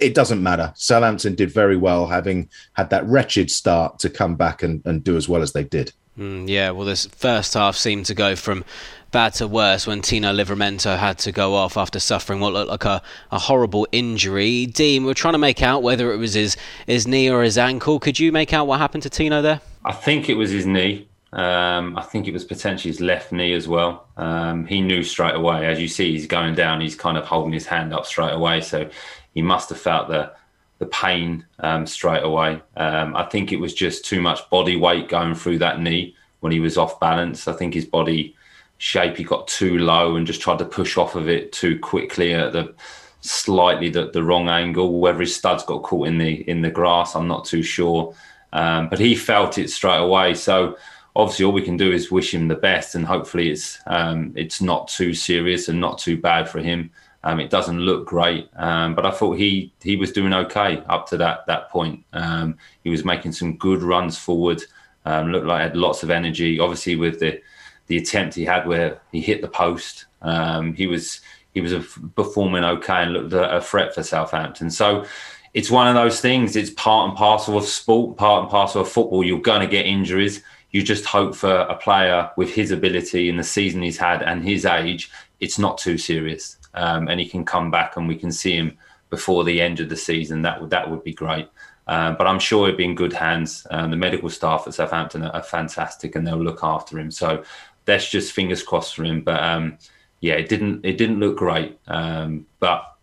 it 0.00 0.14
doesn't 0.14 0.42
matter. 0.42 0.72
Southampton 0.76 1.34
did 1.34 1.50
very 1.50 1.76
well, 1.76 2.06
having 2.06 2.48
had 2.74 2.90
that 2.90 3.06
wretched 3.06 3.50
start 3.50 3.98
to 4.00 4.10
come 4.10 4.36
back 4.36 4.62
and, 4.62 4.82
and 4.84 5.02
do 5.02 5.16
as 5.16 5.28
well 5.28 5.42
as 5.42 5.52
they 5.52 5.64
did. 5.64 5.92
Mm, 6.18 6.48
yeah, 6.48 6.70
well, 6.70 6.86
this 6.86 7.06
first 7.06 7.54
half 7.54 7.76
seemed 7.76 8.06
to 8.06 8.14
go 8.14 8.36
from 8.36 8.64
bad 9.10 9.34
to 9.34 9.46
worse 9.46 9.86
when 9.86 10.02
Tino 10.02 10.32
Livramento 10.32 10.96
had 10.98 11.18
to 11.18 11.32
go 11.32 11.54
off 11.54 11.76
after 11.76 11.98
suffering 11.98 12.40
what 12.40 12.52
looked 12.52 12.70
like 12.70 12.84
a, 12.84 13.02
a 13.30 13.38
horrible 13.38 13.86
injury. 13.92 14.66
Dean, 14.66 15.04
we 15.04 15.10
are 15.10 15.14
trying 15.14 15.34
to 15.34 15.38
make 15.38 15.62
out 15.62 15.82
whether 15.82 16.12
it 16.12 16.16
was 16.16 16.34
his, 16.34 16.56
his 16.86 17.06
knee 17.06 17.30
or 17.30 17.42
his 17.42 17.58
ankle. 17.58 18.00
Could 18.00 18.18
you 18.18 18.32
make 18.32 18.52
out 18.52 18.66
what 18.66 18.78
happened 18.78 19.02
to 19.04 19.10
Tino 19.10 19.42
there? 19.42 19.60
I 19.84 19.92
think 19.92 20.28
it 20.28 20.34
was 20.34 20.50
his 20.50 20.66
knee. 20.66 21.08
Um, 21.32 21.98
I 21.98 22.02
think 22.02 22.26
it 22.26 22.32
was 22.32 22.44
potentially 22.44 22.90
his 22.90 23.00
left 23.00 23.30
knee 23.30 23.52
as 23.52 23.68
well. 23.68 24.06
Um, 24.16 24.64
he 24.64 24.80
knew 24.80 25.02
straight 25.02 25.34
away. 25.34 25.66
As 25.66 25.78
you 25.78 25.88
see, 25.88 26.12
he's 26.12 26.26
going 26.26 26.54
down. 26.54 26.80
He's 26.80 26.94
kind 26.94 27.18
of 27.18 27.26
holding 27.26 27.52
his 27.52 27.66
hand 27.66 27.92
up 27.92 28.06
straight 28.06 28.32
away. 28.32 28.62
So 28.62 28.88
he 29.36 29.42
must 29.42 29.68
have 29.68 29.78
felt 29.78 30.08
the 30.08 30.32
the 30.78 30.86
pain 30.86 31.46
um, 31.60 31.86
straight 31.86 32.22
away. 32.22 32.60
Um, 32.76 33.16
I 33.16 33.24
think 33.24 33.52
it 33.52 33.60
was 33.60 33.72
just 33.72 34.04
too 34.04 34.20
much 34.20 34.48
body 34.50 34.76
weight 34.76 35.08
going 35.08 35.34
through 35.34 35.58
that 35.60 35.80
knee 35.80 36.14
when 36.40 36.52
he 36.52 36.60
was 36.60 36.76
off 36.76 37.00
balance. 37.00 37.48
I 37.48 37.54
think 37.54 37.72
his 37.72 37.86
body 37.86 38.34
shape 38.78 39.16
he 39.16 39.24
got 39.24 39.48
too 39.48 39.78
low 39.78 40.16
and 40.16 40.26
just 40.26 40.42
tried 40.42 40.58
to 40.58 40.66
push 40.66 40.98
off 40.98 41.14
of 41.14 41.30
it 41.30 41.52
too 41.52 41.78
quickly 41.78 42.34
at 42.34 42.52
the 42.52 42.74
slightly 43.22 43.88
the, 43.88 44.10
the 44.10 44.22
wrong 44.22 44.48
angle. 44.48 45.00
Whether 45.00 45.20
his 45.20 45.34
studs 45.36 45.64
got 45.64 45.82
caught 45.82 46.08
in 46.08 46.18
the 46.18 46.48
in 46.48 46.62
the 46.62 46.70
grass, 46.70 47.14
I'm 47.14 47.28
not 47.28 47.44
too 47.44 47.62
sure. 47.62 48.14
Um, 48.52 48.88
but 48.88 48.98
he 48.98 49.14
felt 49.14 49.58
it 49.58 49.70
straight 49.70 50.02
away. 50.02 50.34
So 50.34 50.76
obviously, 51.14 51.44
all 51.44 51.52
we 51.52 51.62
can 51.62 51.76
do 51.76 51.92
is 51.92 52.10
wish 52.10 52.32
him 52.32 52.48
the 52.48 52.54
best, 52.54 52.94
and 52.94 53.04
hopefully, 53.06 53.50
it's 53.50 53.78
um, 53.86 54.32
it's 54.34 54.60
not 54.62 54.88
too 54.88 55.14
serious 55.14 55.68
and 55.68 55.80
not 55.80 55.98
too 55.98 56.16
bad 56.18 56.48
for 56.48 56.60
him. 56.60 56.90
Um, 57.26 57.40
it 57.40 57.50
doesn't 57.50 57.80
look 57.80 58.06
great, 58.06 58.48
um, 58.54 58.94
but 58.94 59.04
I 59.04 59.10
thought 59.10 59.32
he 59.32 59.72
he 59.82 59.96
was 59.96 60.12
doing 60.12 60.32
okay 60.32 60.80
up 60.88 61.08
to 61.08 61.16
that 61.16 61.44
that 61.46 61.70
point. 61.70 62.04
Um, 62.12 62.56
he 62.84 62.88
was 62.88 63.04
making 63.04 63.32
some 63.32 63.56
good 63.56 63.82
runs 63.82 64.16
forward. 64.16 64.62
Um, 65.04 65.32
looked 65.32 65.44
like 65.44 65.58
he 65.58 65.62
had 65.64 65.76
lots 65.76 66.04
of 66.04 66.10
energy. 66.10 66.60
Obviously, 66.60 66.94
with 66.94 67.18
the 67.18 67.42
the 67.88 67.96
attempt 67.96 68.36
he 68.36 68.44
had 68.44 68.68
where 68.68 69.00
he 69.10 69.20
hit 69.20 69.40
the 69.40 69.48
post, 69.48 70.04
um, 70.22 70.72
he 70.74 70.86
was 70.86 71.20
he 71.52 71.60
was 71.60 71.74
performing 72.14 72.62
okay 72.62 73.02
and 73.02 73.12
looked 73.12 73.32
a, 73.32 73.56
a 73.56 73.60
threat 73.60 73.92
for 73.92 74.04
Southampton. 74.04 74.70
So 74.70 75.04
it's 75.52 75.68
one 75.68 75.88
of 75.88 75.96
those 75.96 76.20
things. 76.20 76.54
It's 76.54 76.70
part 76.70 77.08
and 77.08 77.18
parcel 77.18 77.58
of 77.58 77.64
sport, 77.64 78.16
part 78.18 78.42
and 78.42 78.50
parcel 78.52 78.82
of 78.82 78.88
football. 78.88 79.24
You're 79.24 79.40
going 79.40 79.62
to 79.62 79.66
get 79.66 79.84
injuries. 79.84 80.44
You 80.70 80.84
just 80.84 81.04
hope 81.04 81.34
for 81.34 81.62
a 81.62 81.74
player 81.74 82.30
with 82.36 82.54
his 82.54 82.70
ability 82.70 83.28
in 83.28 83.36
the 83.36 83.42
season 83.42 83.82
he's 83.82 83.98
had 83.98 84.22
and 84.22 84.44
his 84.44 84.64
age, 84.64 85.10
it's 85.40 85.58
not 85.58 85.78
too 85.78 85.98
serious 85.98 86.56
um, 86.76 87.08
and 87.08 87.18
he 87.18 87.26
can 87.26 87.44
come 87.44 87.70
back 87.70 87.96
and 87.96 88.06
we 88.06 88.16
can 88.16 88.30
see 88.30 88.56
him 88.56 88.76
before 89.10 89.44
the 89.44 89.60
end 89.60 89.80
of 89.80 89.88
the 89.88 89.96
season, 89.96 90.42
that 90.42 90.60
would 90.60 90.70
that 90.70 90.90
would 90.90 91.04
be 91.04 91.12
great. 91.12 91.48
Um, 91.88 92.16
but 92.16 92.26
I'm 92.26 92.40
sure 92.40 92.66
he'll 92.66 92.76
be 92.76 92.84
in 92.84 92.94
good 92.94 93.12
hands. 93.12 93.66
Um, 93.70 93.90
the 93.90 93.96
medical 93.96 94.28
staff 94.28 94.64
at 94.66 94.74
Southampton 94.74 95.22
are, 95.22 95.30
are, 95.30 95.42
fantastic, 95.42 96.16
and 96.16 96.26
they'll 96.26 96.36
look 96.36 96.64
after 96.64 96.98
him. 96.98 97.12
So 97.12 97.44
that's 97.84 98.10
just 98.10 98.32
fingers 98.32 98.62
crossed 98.62 98.96
for 98.96 99.04
him. 99.04 99.20
But 99.20 99.42
um, 99.42 99.78
yeah, 100.20 100.34
it 100.34 100.48
didn't 100.48 100.84
it 100.84 100.98
didn't 100.98 101.20
look 101.20 101.36
great. 101.36 101.78
Um, 101.86 102.46
but 102.58 102.96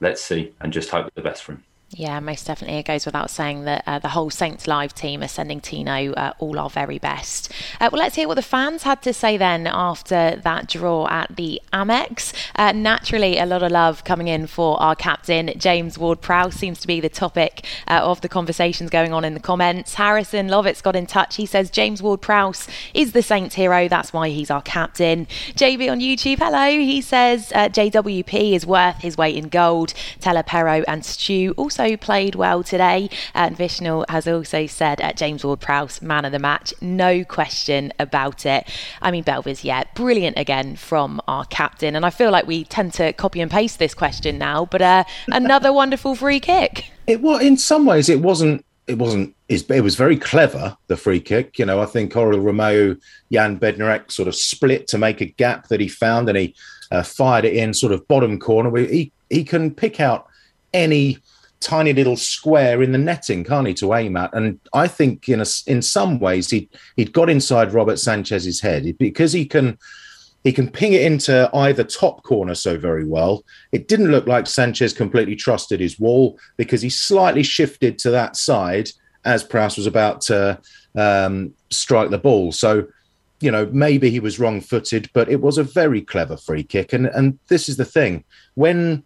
let's 0.00 0.22
see, 0.22 0.54
and 0.60 0.72
just 0.72 0.90
hope 0.90 1.12
the 1.14 1.22
best 1.22 1.42
for 1.44 1.52
him. 1.52 1.64
Yeah, 1.90 2.20
most 2.20 2.46
definitely. 2.46 2.76
It 2.76 2.86
goes 2.86 3.06
without 3.06 3.30
saying 3.30 3.64
that 3.64 3.82
uh, 3.86 3.98
the 3.98 4.08
whole 4.08 4.28
Saints 4.28 4.66
Live 4.66 4.94
team 4.94 5.22
are 5.22 5.28
sending 5.28 5.58
Tino 5.58 6.12
uh, 6.12 6.34
all 6.38 6.58
our 6.58 6.68
very 6.68 6.98
best. 6.98 7.50
Uh, 7.80 7.88
well, 7.90 8.00
let's 8.00 8.14
hear 8.14 8.28
what 8.28 8.34
the 8.34 8.42
fans 8.42 8.82
had 8.82 9.00
to 9.02 9.14
say 9.14 9.38
then 9.38 9.66
after 9.66 10.36
that 10.36 10.68
draw 10.68 11.08
at 11.08 11.34
the 11.34 11.62
Amex. 11.72 12.34
Uh, 12.56 12.72
naturally, 12.72 13.38
a 13.38 13.46
lot 13.46 13.62
of 13.62 13.72
love 13.72 14.04
coming 14.04 14.28
in 14.28 14.46
for 14.46 14.80
our 14.82 14.94
captain, 14.94 15.50
James 15.56 15.96
Ward 15.96 16.20
Prowse, 16.20 16.54
seems 16.54 16.78
to 16.80 16.86
be 16.86 17.00
the 17.00 17.08
topic 17.08 17.64
uh, 17.86 18.00
of 18.02 18.20
the 18.20 18.28
conversations 18.28 18.90
going 18.90 19.14
on 19.14 19.24
in 19.24 19.32
the 19.32 19.40
comments. 19.40 19.94
Harrison 19.94 20.48
Lovitz 20.48 20.82
got 20.82 20.94
in 20.94 21.06
touch. 21.06 21.36
He 21.36 21.46
says 21.46 21.70
James 21.70 22.02
Ward 22.02 22.20
Prowse 22.20 22.68
is 22.92 23.12
the 23.12 23.22
Saints 23.22 23.54
hero. 23.54 23.88
That's 23.88 24.12
why 24.12 24.28
he's 24.28 24.50
our 24.50 24.62
captain. 24.62 25.24
JB 25.54 25.90
on 25.90 26.00
YouTube, 26.00 26.36
hello. 26.38 26.68
He 26.68 27.00
says 27.00 27.50
uh, 27.54 27.70
JWP 27.70 28.52
is 28.52 28.66
worth 28.66 28.98
his 28.98 29.16
weight 29.16 29.36
in 29.36 29.48
gold. 29.48 29.94
Tella 30.20 30.44
Perraud 30.44 30.84
and 30.86 31.02
Stu 31.02 31.54
also 31.56 31.77
also 31.78 31.96
played 31.96 32.34
well 32.34 32.62
today. 32.62 33.08
And 33.34 33.56
Vishnu 33.56 34.04
has 34.08 34.26
also 34.26 34.66
said 34.66 35.00
at 35.00 35.16
James 35.16 35.44
Ward 35.44 35.60
Prowse, 35.60 36.02
man 36.02 36.24
of 36.24 36.32
the 36.32 36.38
match, 36.38 36.74
no 36.80 37.24
question 37.24 37.92
about 37.98 38.44
it. 38.46 38.68
I 39.00 39.10
mean, 39.10 39.24
Belvis, 39.24 39.64
yeah, 39.64 39.84
brilliant 39.94 40.38
again 40.38 40.76
from 40.76 41.20
our 41.28 41.44
captain. 41.44 41.94
And 41.94 42.04
I 42.04 42.10
feel 42.10 42.30
like 42.30 42.46
we 42.46 42.64
tend 42.64 42.94
to 42.94 43.12
copy 43.12 43.40
and 43.40 43.50
paste 43.50 43.78
this 43.78 43.94
question 43.94 44.38
now, 44.38 44.66
but 44.66 44.82
uh, 44.82 45.04
another 45.28 45.72
wonderful 45.72 46.14
free 46.14 46.40
kick. 46.40 46.90
It 47.06 47.20
was, 47.20 47.42
in 47.42 47.56
some 47.56 47.86
ways, 47.86 48.08
it 48.08 48.20
wasn't 48.20 48.64
it 48.86 48.96
wasn't 48.96 49.36
it 49.50 49.82
was 49.82 49.96
very 49.96 50.16
clever 50.16 50.74
the 50.86 50.96
free 50.96 51.20
kick 51.20 51.58
you 51.58 51.66
know 51.66 51.78
i 51.78 51.84
think 51.84 52.10
Oriol 52.14 52.40
Romeu 52.40 52.98
jan 53.30 53.58
bednarek 53.58 54.10
sort 54.10 54.28
of 54.28 54.34
split 54.34 54.88
to 54.88 54.96
make 54.96 55.20
a 55.20 55.26
gap 55.26 55.68
that 55.68 55.78
he 55.78 55.88
found 55.88 56.26
and 56.26 56.38
he 56.38 56.54
uh, 56.90 57.02
fired 57.02 57.44
it 57.44 57.52
in 57.52 57.74
sort 57.74 57.92
of 57.92 58.08
bottom 58.08 58.38
corner 58.38 58.74
he 58.78 59.12
he 59.28 59.44
can 59.44 59.74
pick 59.74 60.00
out 60.00 60.26
any 60.72 61.18
tiny 61.60 61.92
little 61.92 62.16
square 62.16 62.82
in 62.82 62.92
the 62.92 62.98
netting, 62.98 63.44
can't 63.44 63.66
he, 63.66 63.74
to 63.74 63.94
aim 63.94 64.16
at? 64.16 64.32
And 64.34 64.60
I 64.72 64.88
think 64.88 65.28
in 65.28 65.40
a, 65.40 65.46
in 65.66 65.82
some 65.82 66.18
ways 66.18 66.50
he 66.50 66.68
he'd 66.96 67.12
got 67.12 67.30
inside 67.30 67.72
Robert 67.72 67.98
Sanchez's 67.98 68.60
head 68.60 68.96
because 68.98 69.32
he 69.32 69.44
can 69.44 69.78
he 70.44 70.52
can 70.52 70.70
ping 70.70 70.92
it 70.92 71.02
into 71.02 71.50
either 71.54 71.84
top 71.84 72.22
corner 72.22 72.54
so 72.54 72.78
very 72.78 73.04
well. 73.04 73.44
It 73.72 73.88
didn't 73.88 74.10
look 74.10 74.26
like 74.26 74.46
Sanchez 74.46 74.92
completely 74.92 75.36
trusted 75.36 75.80
his 75.80 75.98
wall 75.98 76.38
because 76.56 76.80
he 76.80 76.90
slightly 76.90 77.42
shifted 77.42 77.98
to 78.00 78.10
that 78.10 78.36
side 78.36 78.90
as 79.24 79.42
Prowse 79.42 79.76
was 79.76 79.86
about 79.86 80.20
to 80.22 80.60
um, 80.96 81.52
strike 81.70 82.10
the 82.10 82.18
ball. 82.18 82.52
So, 82.52 82.86
you 83.40 83.50
know, 83.50 83.68
maybe 83.72 84.10
he 84.10 84.20
was 84.20 84.38
wrong 84.38 84.60
footed, 84.60 85.10
but 85.12 85.28
it 85.28 85.40
was 85.40 85.58
a 85.58 85.64
very 85.64 86.00
clever 86.00 86.36
free 86.36 86.62
kick. 86.62 86.92
And 86.92 87.06
and 87.06 87.38
this 87.48 87.68
is 87.68 87.76
the 87.76 87.84
thing 87.84 88.24
when 88.54 89.02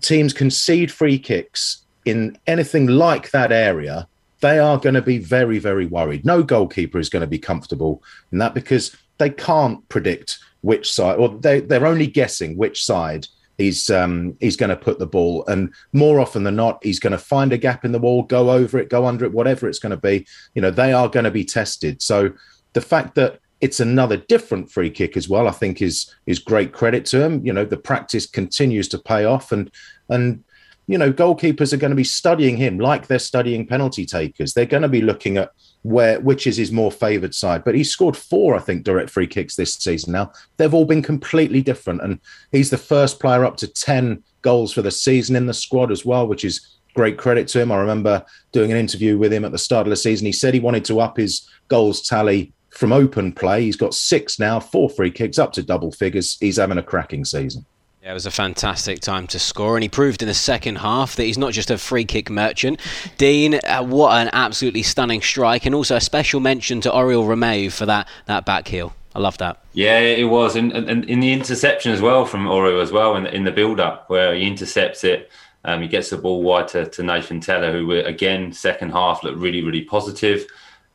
teams 0.00 0.32
concede 0.32 0.90
free 0.90 1.18
kicks 1.18 1.84
in 2.04 2.38
anything 2.46 2.86
like 2.86 3.30
that 3.30 3.52
area, 3.52 4.08
they 4.40 4.58
are 4.58 4.78
going 4.78 4.94
to 4.94 5.02
be 5.02 5.18
very, 5.18 5.58
very 5.58 5.86
worried. 5.86 6.24
No 6.24 6.42
goalkeeper 6.42 6.98
is 6.98 7.08
going 7.10 7.20
to 7.20 7.26
be 7.26 7.38
comfortable 7.38 8.02
in 8.32 8.38
that 8.38 8.54
because 8.54 8.96
they 9.18 9.30
can't 9.30 9.86
predict 9.88 10.38
which 10.62 10.92
side, 10.92 11.18
or 11.18 11.28
they, 11.28 11.60
they're 11.60 11.86
only 11.86 12.06
guessing 12.06 12.56
which 12.56 12.84
side 12.84 13.26
he's 13.58 13.90
um, 13.90 14.36
he's 14.40 14.56
going 14.56 14.70
to 14.70 14.76
put 14.76 14.98
the 14.98 15.06
ball. 15.06 15.44
And 15.46 15.72
more 15.92 16.20
often 16.20 16.44
than 16.44 16.56
not, 16.56 16.82
he's 16.82 16.98
going 16.98 17.12
to 17.12 17.18
find 17.18 17.52
a 17.52 17.58
gap 17.58 17.84
in 17.84 17.92
the 17.92 17.98
wall, 17.98 18.22
go 18.22 18.50
over 18.50 18.78
it, 18.78 18.88
go 18.88 19.06
under 19.06 19.24
it, 19.24 19.32
whatever 19.32 19.68
it's 19.68 19.78
going 19.78 19.90
to 19.90 19.96
be. 19.96 20.26
You 20.54 20.62
know, 20.62 20.70
they 20.70 20.92
are 20.92 21.08
going 21.08 21.24
to 21.24 21.30
be 21.30 21.44
tested. 21.44 22.00
So 22.02 22.32
the 22.72 22.80
fact 22.80 23.14
that 23.16 23.40
it's 23.60 23.80
another 23.80 24.16
different 24.16 24.70
free 24.70 24.90
kick 24.90 25.16
as 25.16 25.28
well. 25.28 25.46
I 25.46 25.52
think 25.52 25.82
is 25.82 26.14
is 26.26 26.38
great 26.38 26.72
credit 26.72 27.04
to 27.06 27.22
him. 27.22 27.44
You 27.44 27.52
know, 27.52 27.64
the 27.64 27.76
practice 27.76 28.26
continues 28.26 28.88
to 28.88 28.98
pay 28.98 29.24
off, 29.24 29.52
and 29.52 29.70
and 30.08 30.42
you 30.86 30.98
know, 30.98 31.12
goalkeepers 31.12 31.72
are 31.72 31.76
going 31.76 31.92
to 31.92 31.96
be 31.96 32.02
studying 32.02 32.56
him 32.56 32.78
like 32.78 33.06
they're 33.06 33.20
studying 33.20 33.64
penalty 33.64 34.04
takers. 34.04 34.54
They're 34.54 34.66
going 34.66 34.82
to 34.82 34.88
be 34.88 35.02
looking 35.02 35.36
at 35.36 35.52
where 35.82 36.20
which 36.20 36.48
is 36.48 36.56
his 36.56 36.72
more 36.72 36.90
favoured 36.90 37.34
side. 37.34 37.62
But 37.64 37.76
he's 37.76 37.90
scored 37.90 38.16
four, 38.16 38.56
I 38.56 38.58
think, 38.58 38.82
direct 38.82 39.10
free 39.10 39.28
kicks 39.28 39.54
this 39.54 39.74
season. 39.74 40.12
Now 40.12 40.32
they've 40.56 40.74
all 40.74 40.84
been 40.84 41.02
completely 41.02 41.62
different, 41.62 42.02
and 42.02 42.18
he's 42.50 42.70
the 42.70 42.78
first 42.78 43.20
player 43.20 43.44
up 43.44 43.56
to 43.58 43.68
ten 43.68 44.22
goals 44.42 44.72
for 44.72 44.82
the 44.82 44.90
season 44.90 45.36
in 45.36 45.46
the 45.46 45.54
squad 45.54 45.92
as 45.92 46.04
well, 46.04 46.26
which 46.26 46.44
is 46.44 46.78
great 46.94 47.18
credit 47.18 47.46
to 47.48 47.60
him. 47.60 47.70
I 47.70 47.76
remember 47.76 48.24
doing 48.52 48.72
an 48.72 48.78
interview 48.78 49.16
with 49.16 49.32
him 49.32 49.44
at 49.44 49.52
the 49.52 49.58
start 49.58 49.86
of 49.86 49.90
the 49.90 49.96
season. 49.96 50.26
He 50.26 50.32
said 50.32 50.54
he 50.54 50.60
wanted 50.60 50.84
to 50.86 51.00
up 51.00 51.16
his 51.16 51.48
goals 51.68 52.02
tally 52.02 52.52
from 52.70 52.92
open 52.92 53.32
play. 53.32 53.62
He's 53.62 53.76
got 53.76 53.94
six 53.94 54.38
now, 54.38 54.60
four 54.60 54.88
free 54.88 55.10
kicks, 55.10 55.38
up 55.38 55.52
to 55.54 55.62
double 55.62 55.92
figures. 55.92 56.38
He's 56.40 56.56
having 56.56 56.78
a 56.78 56.82
cracking 56.82 57.24
season. 57.24 57.66
Yeah, 58.02 58.12
it 58.12 58.14
was 58.14 58.24
a 58.24 58.30
fantastic 58.30 59.00
time 59.00 59.26
to 59.26 59.38
score, 59.38 59.76
and 59.76 59.82
he 59.82 59.88
proved 59.90 60.22
in 60.22 60.28
the 60.28 60.32
second 60.32 60.76
half 60.76 61.16
that 61.16 61.24
he's 61.24 61.36
not 61.36 61.52
just 61.52 61.70
a 61.70 61.76
free 61.76 62.06
kick 62.06 62.30
merchant. 62.30 62.80
Dean, 63.18 63.60
uh, 63.66 63.84
what 63.84 64.12
an 64.12 64.30
absolutely 64.32 64.82
stunning 64.82 65.20
strike, 65.20 65.66
and 65.66 65.74
also 65.74 65.96
a 65.96 66.00
special 66.00 66.40
mention 66.40 66.80
to 66.80 66.90
Oriol 66.90 67.26
Romeu 67.26 67.70
for 67.70 67.84
that 67.84 68.08
that 68.24 68.46
back 68.46 68.68
heel. 68.68 68.94
I 69.14 69.18
love 69.18 69.36
that. 69.38 69.62
Yeah, 69.74 69.98
it 69.98 70.24
was, 70.24 70.56
and, 70.56 70.72
and, 70.72 71.04
in 71.04 71.20
the 71.20 71.32
interception 71.32 71.92
as 71.92 72.00
well 72.00 72.24
from 72.24 72.46
Oriol 72.46 72.80
as 72.80 72.92
well 72.92 73.16
in 73.16 73.24
the, 73.24 73.34
in 73.34 73.44
the 73.44 73.50
build 73.50 73.80
up 73.80 74.08
where 74.08 74.34
he 74.34 74.46
intercepts 74.46 75.04
it. 75.04 75.30
Um, 75.64 75.82
he 75.82 75.88
gets 75.88 76.08
the 76.08 76.16
ball 76.16 76.42
wide 76.42 76.68
to, 76.68 76.86
to 76.86 77.02
Nathan 77.02 77.40
Tella, 77.40 77.70
who 77.70 77.92
again 77.92 78.50
second 78.52 78.92
half 78.92 79.22
looked 79.22 79.38
really 79.38 79.62
really 79.62 79.82
positive. 79.82 80.46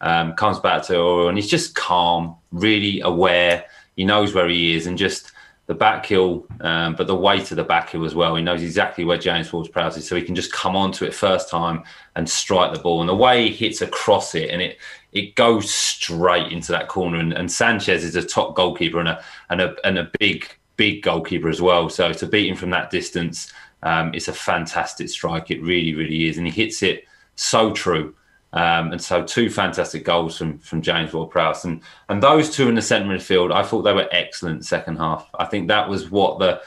Um, 0.05 0.33
comes 0.33 0.59
back 0.59 0.83
to 0.83 0.93
Oriol 0.93 1.29
and 1.29 1.37
he's 1.37 1.49
just 1.49 1.73
calm, 1.73 2.35
really 2.51 3.01
aware. 3.01 3.65
He 3.95 4.05
knows 4.05 4.35
where 4.35 4.47
he 4.47 4.75
is 4.75 4.85
and 4.85 4.97
just 4.97 5.31
the 5.67 5.73
back 5.73 6.05
heel, 6.05 6.45
um, 6.61 6.95
but 6.95 7.07
the 7.07 7.15
weight 7.15 7.49
of 7.49 7.57
the 7.57 7.63
back 7.63 7.89
heel 7.89 8.05
as 8.05 8.13
well. 8.13 8.35
He 8.35 8.43
knows 8.43 8.61
exactly 8.61 9.03
where 9.03 9.17
James 9.17 9.51
Ward-Prowse 9.51 9.97
is, 9.97 10.07
so 10.07 10.15
he 10.15 10.21
can 10.21 10.35
just 10.35 10.53
come 10.53 10.75
onto 10.75 11.05
it 11.05 11.13
first 11.13 11.49
time 11.49 11.83
and 12.15 12.29
strike 12.29 12.71
the 12.71 12.79
ball. 12.79 12.99
And 12.99 13.09
the 13.09 13.15
way 13.15 13.49
he 13.49 13.65
hits 13.65 13.81
across 13.81 14.35
it, 14.35 14.51
and 14.51 14.61
it 14.61 14.77
it 15.11 15.33
goes 15.35 15.73
straight 15.73 16.51
into 16.51 16.71
that 16.73 16.87
corner. 16.87 17.17
And, 17.17 17.33
and 17.33 17.51
Sanchez 17.51 18.03
is 18.03 18.15
a 18.15 18.21
top 18.21 18.55
goalkeeper 18.55 18.99
and 18.99 19.09
a 19.09 19.23
and 19.49 19.59
a 19.59 19.75
and 19.83 19.97
a 19.97 20.11
big 20.19 20.47
big 20.77 21.01
goalkeeper 21.01 21.49
as 21.49 21.61
well. 21.61 21.89
So 21.89 22.13
to 22.13 22.27
beat 22.27 22.47
him 22.47 22.55
from 22.55 22.69
that 22.69 22.91
distance, 22.91 23.51
um, 23.81 24.13
it's 24.13 24.27
a 24.27 24.33
fantastic 24.33 25.09
strike. 25.09 25.49
It 25.49 25.63
really 25.63 25.95
really 25.95 26.27
is, 26.27 26.37
and 26.37 26.45
he 26.45 26.53
hits 26.53 26.83
it 26.83 27.05
so 27.35 27.73
true. 27.73 28.13
Um, 28.55 28.93
and 28.93 29.01
so 29.01 29.21
two 29.21 29.49
fantastic 29.49 30.05
goals 30.05 30.37
from 30.37 30.59
from 30.59 30.81
James 30.81 31.13
Ward-Prowse 31.13 31.65
and 31.65 31.81
and 32.07 32.23
those 32.23 32.49
two 32.49 32.69
in 32.69 32.75
the 32.75 32.81
centre 32.81 33.13
midfield, 33.13 33.53
I 33.53 33.63
thought 33.63 33.81
they 33.81 33.93
were 33.93 34.07
excellent 34.11 34.65
second 34.65 34.95
half. 34.95 35.29
I 35.37 35.45
think 35.45 35.67
that 35.67 35.89
was 35.89 36.09
what 36.09 36.39
the 36.39 36.61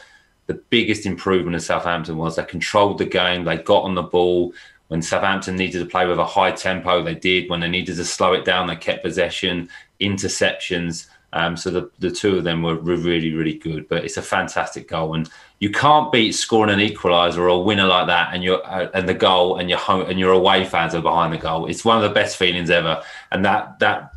the 0.47 0.54
biggest 0.71 1.07
improvement 1.07 1.57
of 1.57 1.62
Southampton 1.62 2.16
was. 2.16 2.37
They 2.37 2.45
controlled 2.45 2.99
the 2.99 3.07
game, 3.07 3.45
they 3.45 3.57
got 3.57 3.85
on 3.85 3.95
the 3.95 4.02
ball. 4.02 4.52
When 4.88 5.02
Southampton 5.02 5.57
needed 5.57 5.80
to 5.80 5.87
play 5.87 6.07
with 6.07 6.18
a 6.18 6.25
high 6.25 6.52
tempo, 6.52 7.02
they 7.02 7.14
did. 7.14 7.50
When 7.50 7.61
they 7.61 7.68
needed 7.68 7.97
to 7.97 8.04
slow 8.07 8.33
it 8.33 8.47
down, 8.47 8.66
they 8.66 8.76
kept 8.76 9.04
possession, 9.04 9.68
interceptions. 10.00 11.09
Um, 11.33 11.57
so 11.57 11.71
the, 11.71 11.91
the 11.99 12.11
two 12.11 12.39
of 12.39 12.45
them 12.45 12.63
were, 12.63 12.77
really, 12.77 13.35
really 13.35 13.55
good. 13.55 13.89
But 13.89 14.05
it's 14.05 14.17
a 14.17 14.23
fantastic 14.23 14.89
goal, 14.89 15.15
and 15.15 15.29
you 15.59 15.71
can't 15.71 16.11
beat 16.11 16.33
scoring 16.33 16.73
an 16.73 16.81
equaliser 16.81 17.39
or 17.39 17.49
a 17.49 17.59
winner 17.59 17.87
like 17.87 18.07
that, 18.07 18.31
and 18.33 18.43
you're 18.43 18.65
uh, 18.67 18.89
and 18.95 19.09
the 19.09 19.15
goal, 19.15 19.59
and 19.59 19.69
your 19.69 19.79
home 19.79 20.09
and 20.09 20.19
your 20.19 20.33
away 20.33 20.65
fans 20.65 20.95
are 20.95 21.03
behind 21.03 21.35
the 21.35 21.39
goal. 21.39 21.67
It's 21.67 21.85
one 21.85 21.97
of 21.97 22.03
the 22.03 22.15
best 22.15 22.37
feelings 22.37 22.71
ever, 22.71 23.03
and 23.31 23.45
that 23.45 23.79
that 23.81 24.13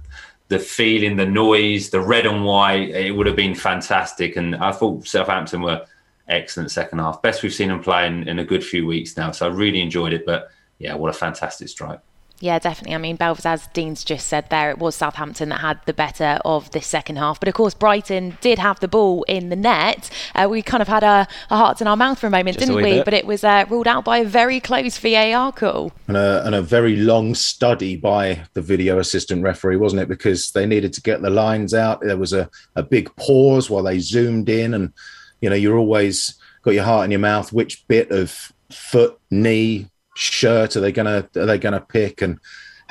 the 0.48 0.60
feeling, 0.60 1.16
the 1.16 1.26
noise, 1.26 1.90
the 1.90 2.02
red 2.02 2.26
and 2.26 2.44
white, 2.44 2.90
it 2.90 3.16
would 3.16 3.26
have 3.26 3.38
been 3.38 3.56
fantastic. 3.56 4.36
And 4.36 4.56
I 4.56 4.74
thought 4.74 5.08
Southampton 5.08 5.62
were 5.62 5.86
excellent 6.28 6.72
second 6.72 7.00
half, 7.00 7.22
best 7.22 7.42
we've 7.42 7.54
seen 7.54 7.70
them 7.70 7.82
play 7.82 8.06
in, 8.06 8.28
in 8.28 8.40
a 8.40 8.44
good 8.44 8.64
few 8.64 8.86
weeks 8.86 9.16
now. 9.16 9.32
So 9.32 9.48
I 9.48 9.50
really 9.50 9.82
enjoyed 9.82 10.12
it. 10.12 10.26
But 10.26 10.52
yeah, 10.78 10.94
what 10.96 11.10
a 11.10 11.14
fantastic 11.14 11.70
strike. 11.70 12.02
Yeah, 12.42 12.58
definitely. 12.58 12.96
I 12.96 12.98
mean, 12.98 13.18
Belfast, 13.18 13.46
as 13.46 13.68
Dean's 13.68 14.04
just 14.04 14.28
said 14.28 14.50
there, 14.50 14.72
it 14.72 14.80
was 14.80 14.96
Southampton 14.96 15.50
that 15.50 15.60
had 15.60 15.80
the 15.86 15.94
better 15.94 16.40
of 16.44 16.72
this 16.72 16.88
second 16.88 17.18
half. 17.18 17.40
But 17.40 17.48
of 17.48 17.54
course, 17.54 17.76
Brighton 17.76 18.38
did 18.42 18.58
have 18.58 18.80
the 18.80 18.88
ball 18.88 19.24
in 19.24 19.50
the 19.50 19.56
net. 19.56 20.10
Uh, 20.34 20.48
we 20.50 20.64
kind 20.64 20.82
of 20.82 20.88
had 20.88 21.04
our, 21.04 21.28
our, 21.52 21.58
hearts 21.58 21.82
in 21.82 21.88
our 21.88 21.96
mouth 21.96 22.18
for 22.18 22.26
a 22.28 22.32
moment, 22.32 22.58
just 22.58 22.68
didn't 22.68 22.82
a 22.82 22.84
we? 22.84 22.94
Bit. 22.96 23.06
But 23.06 23.14
it 23.14 23.28
was 23.28 23.44
uh, 23.44 23.66
ruled 23.70 23.88
out 23.88 24.04
by 24.04 24.18
a 24.18 24.26
very 24.26 24.60
close 24.60 24.98
VAR 24.98 25.52
call. 25.52 25.92
And 26.08 26.18
a, 26.18 26.44
and 26.44 26.56
a 26.56 26.64
very 26.64 26.96
long 26.96 27.36
study 27.36 27.96
by 27.96 28.42
the 28.54 28.62
video 28.62 28.98
assistant 28.98 29.44
referee, 29.44 29.78
wasn't 29.78 30.02
it? 30.02 30.08
Because 30.08 30.52
they 30.52 30.66
needed 30.66 30.94
to 30.94 31.02
get 31.02 31.22
the 31.22 31.30
lines 31.30 31.76
out. 31.76 32.02
There 32.02 32.18
was 32.18 32.34
a, 32.34 32.50
a 32.76 32.82
big 32.82 33.16
pause 33.18 33.70
while 33.70 33.84
they 33.84 34.00
zoomed 34.00 34.50
in. 34.50 34.74
And, 34.74 34.94
you 35.42 35.50
know, 35.52 35.56
you're 35.56 35.78
always 35.78 36.40
got 36.64 36.74
your 36.74 36.86
heart 36.86 37.06
in 37.06 37.12
your 37.12 37.20
mouth. 37.20 37.54
Which 37.54 37.88
bit 37.88 38.10
of 38.10 38.52
foot, 38.72 39.20
knee, 39.30 39.91
shirt 40.16 40.76
are 40.76 40.82
they 40.82 40.92
gonna 40.92 41.28
are 41.36 41.46
they 41.46 41.58
gonna 41.58 41.82
pick 41.82 42.22
and 42.22 42.40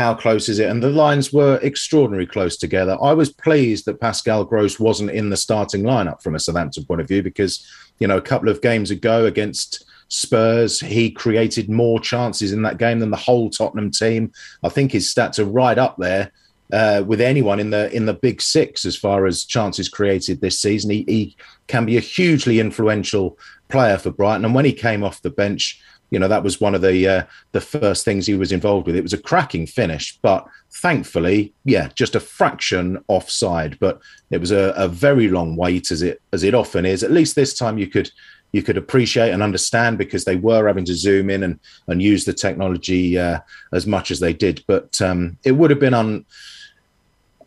how 0.00 0.14
close 0.14 0.48
is 0.48 0.58
it? 0.58 0.70
And 0.70 0.82
the 0.82 0.88
lines 0.88 1.30
were 1.30 1.60
extraordinarily 1.62 2.26
close 2.26 2.56
together. 2.56 2.96
I 3.02 3.12
was 3.12 3.30
pleased 3.30 3.84
that 3.84 4.00
Pascal 4.00 4.46
Gross 4.46 4.80
wasn't 4.80 5.10
in 5.10 5.28
the 5.28 5.36
starting 5.36 5.82
lineup 5.82 6.22
from 6.22 6.34
a 6.34 6.38
Southampton 6.38 6.86
point 6.86 7.02
of 7.02 7.08
view 7.08 7.22
because, 7.22 7.66
you 7.98 8.08
know, 8.08 8.16
a 8.16 8.22
couple 8.22 8.48
of 8.48 8.62
games 8.62 8.90
ago 8.90 9.26
against 9.26 9.84
Spurs, 10.08 10.80
he 10.80 11.10
created 11.10 11.68
more 11.68 12.00
chances 12.00 12.50
in 12.50 12.62
that 12.62 12.78
game 12.78 12.98
than 12.98 13.10
the 13.10 13.16
whole 13.18 13.50
Tottenham 13.50 13.90
team. 13.90 14.32
I 14.62 14.70
think 14.70 14.90
his 14.90 15.12
stats 15.12 15.38
are 15.38 15.44
right 15.44 15.76
up 15.76 15.98
there 15.98 16.32
uh, 16.72 17.04
with 17.06 17.20
anyone 17.20 17.60
in 17.60 17.68
the 17.68 17.94
in 17.94 18.06
the 18.06 18.14
big 18.14 18.40
six 18.40 18.86
as 18.86 18.96
far 18.96 19.26
as 19.26 19.44
chances 19.44 19.90
created 19.90 20.40
this 20.40 20.58
season. 20.58 20.90
He, 20.90 21.04
he 21.06 21.36
can 21.66 21.84
be 21.84 21.98
a 21.98 22.00
hugely 22.00 22.58
influential 22.58 23.38
player 23.68 23.98
for 23.98 24.10
Brighton, 24.10 24.46
and 24.46 24.54
when 24.54 24.64
he 24.64 24.72
came 24.72 25.04
off 25.04 25.20
the 25.20 25.30
bench 25.30 25.78
you 26.10 26.18
know 26.18 26.28
that 26.28 26.42
was 26.42 26.60
one 26.60 26.74
of 26.74 26.82
the 26.82 27.08
uh, 27.08 27.22
the 27.52 27.60
first 27.60 28.04
things 28.04 28.26
he 28.26 28.34
was 28.34 28.52
involved 28.52 28.86
with. 28.86 28.96
It 28.96 29.02
was 29.02 29.12
a 29.12 29.18
cracking 29.18 29.66
finish, 29.66 30.18
but 30.18 30.46
thankfully, 30.70 31.54
yeah, 31.64 31.88
just 31.94 32.14
a 32.14 32.20
fraction 32.20 33.02
offside. 33.08 33.78
But 33.78 34.00
it 34.30 34.40
was 34.40 34.50
a, 34.50 34.74
a 34.76 34.88
very 34.88 35.28
long 35.28 35.56
wait, 35.56 35.90
as 35.90 36.02
it 36.02 36.20
as 36.32 36.42
it 36.42 36.54
often 36.54 36.84
is. 36.84 37.02
At 37.02 37.12
least 37.12 37.36
this 37.36 37.54
time, 37.54 37.78
you 37.78 37.86
could 37.86 38.10
you 38.52 38.62
could 38.62 38.76
appreciate 38.76 39.30
and 39.30 39.42
understand 39.42 39.98
because 39.98 40.24
they 40.24 40.36
were 40.36 40.66
having 40.66 40.84
to 40.86 40.94
zoom 40.94 41.30
in 41.30 41.44
and 41.44 41.60
and 41.86 42.02
use 42.02 42.24
the 42.24 42.34
technology 42.34 43.18
uh, 43.18 43.40
as 43.72 43.86
much 43.86 44.10
as 44.10 44.20
they 44.20 44.32
did. 44.32 44.64
But 44.66 45.00
um, 45.00 45.38
it 45.44 45.52
would 45.52 45.70
have 45.70 45.80
been 45.80 45.94
un 45.94 46.26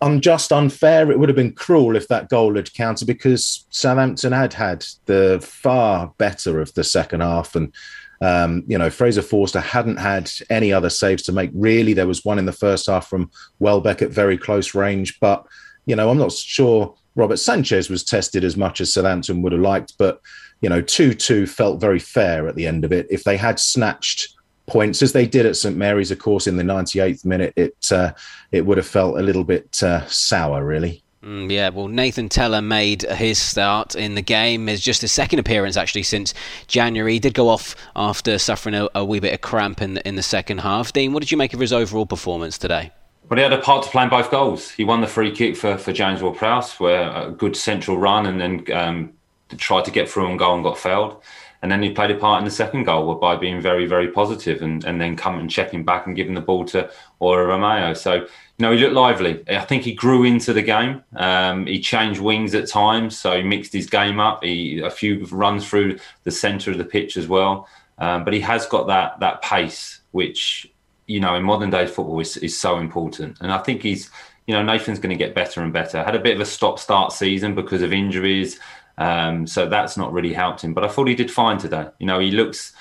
unjust, 0.03 0.51
unfair. 0.51 1.12
It 1.12 1.17
would 1.17 1.29
have 1.29 1.36
been 1.36 1.53
cruel 1.53 1.96
if 1.96 2.08
that 2.10 2.29
goal 2.29 2.55
had 2.55 2.74
counted 2.74 3.05
because 3.05 3.65
Southampton 3.70 4.34
had 4.34 4.53
had 4.53 4.86
the 5.05 5.39
far 5.41 6.13
better 6.17 6.60
of 6.60 6.74
the 6.74 6.84
second 6.84 7.22
half 7.22 7.55
and 7.55 7.74
um, 8.22 8.63
you 8.67 8.77
know, 8.77 8.89
Fraser 8.89 9.22
Forster 9.22 9.60
hadn't 9.60 9.98
had 9.98 10.32
any 10.50 10.72
other 10.72 10.89
saves 10.89 11.24
to 11.24 11.32
make. 11.32 11.51
Really, 11.53 11.93
there 11.93 12.08
was 12.08 12.24
one 12.24 12.39
in 12.39 12.46
the 12.46 12.51
first 12.51 12.88
half 12.88 13.08
from 13.08 13.32
Welbeck 13.60 14.01
at 14.01 14.12
very 14.12 14.38
close 14.38 14.74
range, 14.74 15.20
but 15.20 15.46
you 15.86 15.96
know, 15.96 16.10
I'm 16.10 16.17
not 16.17 16.32
sure 16.32 16.96
Robert 17.15 17.38
Sanchez 17.38 17.89
was 17.89 18.03
tested 18.03 18.43
as 18.43 18.58
much 18.58 18.82
as 18.82 18.93
Southampton 18.93 19.41
would 19.41 19.51
have 19.51 19.62
liked. 19.62 19.93
But 19.98 20.22
you 20.62 20.70
know, 20.70 20.82
two-two 20.82 21.46
felt 21.46 21.82
very 21.82 22.00
fair 22.00 22.48
at 22.48 22.55
the 22.55 22.65
end 22.65 22.86
of 22.86 22.93
it. 22.93 23.08
If 23.10 23.24
they 23.24 23.38
had 23.38 23.60
snatched 23.60 24.34
points 24.65 25.01
as 25.01 25.12
they 25.12 25.27
did 25.27 25.46
at 25.46 25.58
St 25.58 25.75
Mary's, 25.75 26.12
of 26.12 26.20
course, 26.20 26.48
in 26.48 26.55
the 26.55 26.63
98th 26.63 27.25
minute, 27.25 27.53
it 27.55 27.75
uh, 27.91 28.13
it 28.51 28.65
would 28.65 28.77
have 28.77 28.88
felt 28.88 29.20
a 29.20 29.24
little 29.24 29.43
bit 29.43 29.82
uh, 29.84 30.05
sour, 30.08 30.63
really. 30.63 31.03
Mm, 31.24 31.50
yeah, 31.50 31.70
well, 31.70 31.88
Nathan 31.88 32.27
Tella 32.27 32.62
made 32.62 33.03
his 33.03 33.39
start 33.39 33.96
in 33.96 34.15
the 34.15 34.22
game. 34.22 34.68
It's 34.68 34.82
just 34.82 35.01
his 35.01 35.12
second 35.12 35.39
appearance 35.39 35.77
actually 35.77 36.03
since 36.03 36.34
January. 36.68 37.13
He 37.13 37.20
did 37.20 37.34
go 37.34 37.48
off 37.48 37.75
after 37.96 38.38
suffering 38.38 38.75
a, 38.75 38.89
a 38.94 39.06
wee 39.06 39.22
bit 39.22 39.34
of 39.34 39.39
cramp 39.39 39.82
in 39.82 39.94
the, 39.94 40.08
in 40.08 40.15
the 40.15 40.24
second 40.24 40.60
half. 40.60 40.92
Dean, 40.92 41.13
what 41.13 41.22
did 41.22 41.32
you 41.32 41.38
make 41.38 41.53
of 41.53 41.62
his 41.62 41.72
overall 41.72 42.06
performance 42.06 42.58
today? 42.58 42.92
Well, 43.30 43.38
he 43.38 43.44
had 43.44 43.53
a 43.53 43.62
part 43.62 43.86
to 43.86 43.89
play 43.89 44.03
in 44.03 44.10
both 44.10 44.30
goals. 44.32 44.72
He 44.72 44.84
won 44.84 45.00
the 45.00 45.08
free 45.08 45.32
kick 45.32 45.56
for, 45.56 45.77
for 45.77 45.94
James 45.94 46.22
Ward-Prowse, 46.22 46.77
where 46.80 47.10
a 47.10 47.32
good 47.32 47.56
central 47.56 47.98
run 47.98 48.25
and 48.25 48.42
then 48.42 48.77
um, 48.77 49.13
tried 49.58 49.86
to 49.86 49.92
get 49.92 50.10
through 50.10 50.27
and 50.30 50.38
goal 50.38 50.56
and 50.56 50.63
got 50.63 50.77
failed. 50.77 51.24
And 51.63 51.72
then 51.72 51.82
he 51.82 51.91
played 51.91 52.12
a 52.12 52.15
part 52.15 52.39
in 52.39 52.46
the 52.46 52.51
second 52.51 52.84
goal 52.84 53.15
by 53.15 53.38
being 53.38 53.62
very, 53.62 53.86
very 53.86 54.10
positive 54.10 54.62
and, 54.62 54.84
and 54.84 55.00
then 55.00 55.15
coming 55.15 55.39
and 55.39 55.50
checking 55.50 55.86
back 55.86 56.05
and 56.05 56.13
giving 56.13 56.34
the 56.34 56.41
ball 56.41 56.65
to 56.65 56.91
Oriol 57.22 57.48
Romeu. 57.48 57.96
So, 57.96 58.15
you 58.15 58.27
know, 58.60 58.74
he 58.74 58.79
looked 58.79 58.93
lively. 58.93 59.41
I 59.48 59.62
think 59.62 59.84
he 59.84 59.93
grew 59.93 60.25
into 60.25 60.51
the 60.51 60.62
game. 60.62 61.01
Um, 61.15 61.65
he 61.65 61.79
changed 61.79 62.20
wings 62.20 62.53
at 62.53 62.67
times, 62.67 63.17
so 63.17 63.38
he 63.38 63.43
mixed 63.43 63.72
his 63.72 63.88
game 63.89 64.20
up. 64.20 64.43
He 64.43 64.82
a 64.82 64.89
few 64.89 65.25
runs 65.27 65.65
through 65.65 66.00
the 66.25 66.32
centre 66.32 66.70
of 66.70 66.77
the 66.77 66.84
pitch 66.84 67.15
as 67.15 67.29
well. 67.29 67.70
Um, 67.98 68.25
but 68.25 68.34
he 68.34 68.41
has 68.41 68.65
got 68.65 68.88
that 68.88 69.22
that 69.22 69.41
pace, 69.41 70.01
which 70.12 70.70
you 71.08 71.22
know 71.22 71.36
in 71.36 71.43
modern 71.43 71.70
day 71.70 71.88
football 71.88 72.20
is, 72.20 72.36
is 72.38 72.60
so 72.60 72.77
important. 72.77 73.38
And 73.39 73.53
I 73.53 73.60
think 73.60 73.84
he's, 73.84 74.12
you 74.48 74.53
know, 74.53 74.63
Nathan's 74.63 75.00
going 75.00 75.17
to 75.17 75.24
get 75.25 75.34
better 75.34 75.62
and 75.62 75.72
better. 75.72 76.03
Had 76.03 76.15
a 76.15 76.20
bit 76.20 76.36
of 76.36 76.41
a 76.41 76.46
stop 76.46 76.77
start 76.77 77.13
season 77.13 77.55
because 77.55 77.82
of 77.82 77.93
injuries. 77.93 78.60
Um, 78.97 79.47
so 79.47 79.67
that's 79.67 79.97
not 79.97 80.13
really 80.13 80.33
helped 80.33 80.62
him. 80.62 80.73
But 80.73 80.83
I 80.83 80.88
thought 80.88 81.07
he 81.07 81.15
did 81.15 81.31
fine 81.31 81.57
today. 81.57 81.88
You 82.00 82.05
know, 82.05 82.19
he 82.19 82.31
looks. 82.31 82.73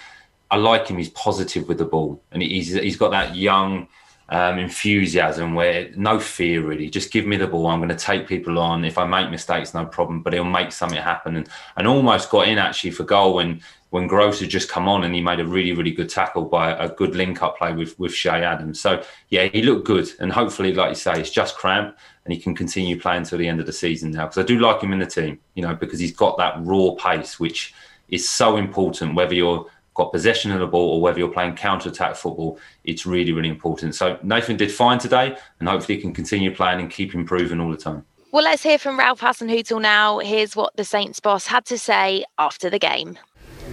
I 0.51 0.57
like 0.57 0.89
him. 0.89 0.99
He's 0.99 1.11
positive 1.11 1.69
with 1.69 1.79
the 1.79 1.85
ball, 1.85 2.23
and 2.31 2.43
he's 2.43 2.75
he's 2.75 2.97
got 2.97 3.11
that 3.11 3.37
young 3.37 3.89
um, 4.33 4.59
enthusiasm 4.59 5.55
where 5.55 5.91
no 5.95 6.19
fear 6.19 6.63
really. 6.63 6.89
Just 6.89 7.13
give 7.13 7.27
me 7.27 7.37
the 7.37 7.47
ball. 7.47 7.67
I'm 7.67 7.81
going 7.81 7.91
to 7.91 7.95
take 7.95 8.27
people 8.27 8.59
on. 8.59 8.83
If 8.83 8.97
I 8.97 9.07
make 9.07 9.31
mistakes, 9.31 9.75
no 9.75 9.85
problem. 9.85 10.23
But 10.23 10.33
he'll 10.33 10.45
make 10.45 10.73
something 10.73 10.99
happen, 10.99 11.37
and 11.37 11.49
and 11.77 11.87
almost 11.87 12.31
got 12.31 12.49
in 12.49 12.57
actually 12.57 12.93
for 12.93 13.05
goal 13.05 13.35
when 13.35 13.61
when 13.91 14.07
Gross 14.07 14.41
had 14.41 14.49
just 14.49 14.71
come 14.71 14.89
on 14.89 15.05
and 15.05 15.15
he 15.15 15.21
made 15.21 15.39
a 15.39 15.45
really 15.45 15.73
really 15.73 15.91
good 15.91 16.09
tackle 16.09 16.47
by 16.47 16.71
a 16.71 16.89
good 16.89 17.15
link 17.15 17.43
up 17.43 17.59
play 17.59 17.75
with 17.75 17.99
with 17.99 18.15
Che 18.15 18.31
Adams. 18.31 18.81
So 18.81 19.03
yeah, 19.29 19.49
he 19.49 19.61
looked 19.61 19.87
good, 19.87 20.09
and 20.19 20.33
hopefully, 20.33 20.73
like 20.73 20.89
you 20.89 20.95
say, 20.95 21.13
it's 21.21 21.29
just 21.29 21.59
cramp 21.59 21.95
and 22.25 22.33
he 22.33 22.41
can 22.41 22.55
continue 22.55 22.99
playing 22.99 23.19
until 23.19 23.39
the 23.39 23.49
end 23.49 23.61
of 23.61 23.67
the 23.67 23.73
season 23.73 24.13
now. 24.13 24.25
Because 24.25 24.39
I 24.39 24.47
do 24.47 24.59
like 24.59 24.81
him 24.81 24.95
in 24.95 25.01
the 25.01 25.07
team, 25.07 25.41
you 25.55 25.63
know, 25.63 25.75
because 25.75 25.99
he's 25.99 26.17
got 26.17 26.39
that 26.39 26.55
raw 26.61 26.93
pace, 26.93 27.39
which 27.39 27.75
is 28.09 28.31
so 28.31 28.57
important. 28.57 29.15
Whether 29.15 29.35
you're 29.35 29.67
got 29.95 30.13
possession 30.13 30.51
of 30.53 30.61
the 30.61 30.67
ball 30.67 30.95
or 30.95 31.01
whether 31.01 31.19
you're 31.19 31.29
playing 31.29 31.57
counter 31.57 31.89
attack 31.89 32.17
football, 32.17 32.59
it's 32.85 33.07
really 33.07 33.33
really 33.33 33.49
important. 33.49 33.95
So 33.95 34.19
Nathan 34.23 34.57
did 34.57 34.73
fine 34.73 34.99
today, 34.99 35.37
and 35.61 35.69
hopefully 35.69 35.97
he 35.97 36.03
can 36.03 36.13
continue 36.13 36.55
playing 36.55 36.81
and 36.81 36.91
keep 36.91 37.15
improving 37.15 37.61
all 37.61 37.71
the 37.71 37.77
time. 37.77 38.05
Well, 38.33 38.45
let's 38.45 38.63
hear 38.63 38.79
from 38.79 38.99
Ralph 38.99 39.21
Hasenhüttl 39.21 39.81
now. 39.83 40.19
Here's 40.19 40.57
what 40.57 40.75
the 40.77 40.85
Saints 40.85 41.21
boss 41.21 41.47
had 41.47 41.67
to 41.67 41.77
say 41.77 42.25
after 42.39 42.71
the 42.71 42.79
game. 42.79 43.19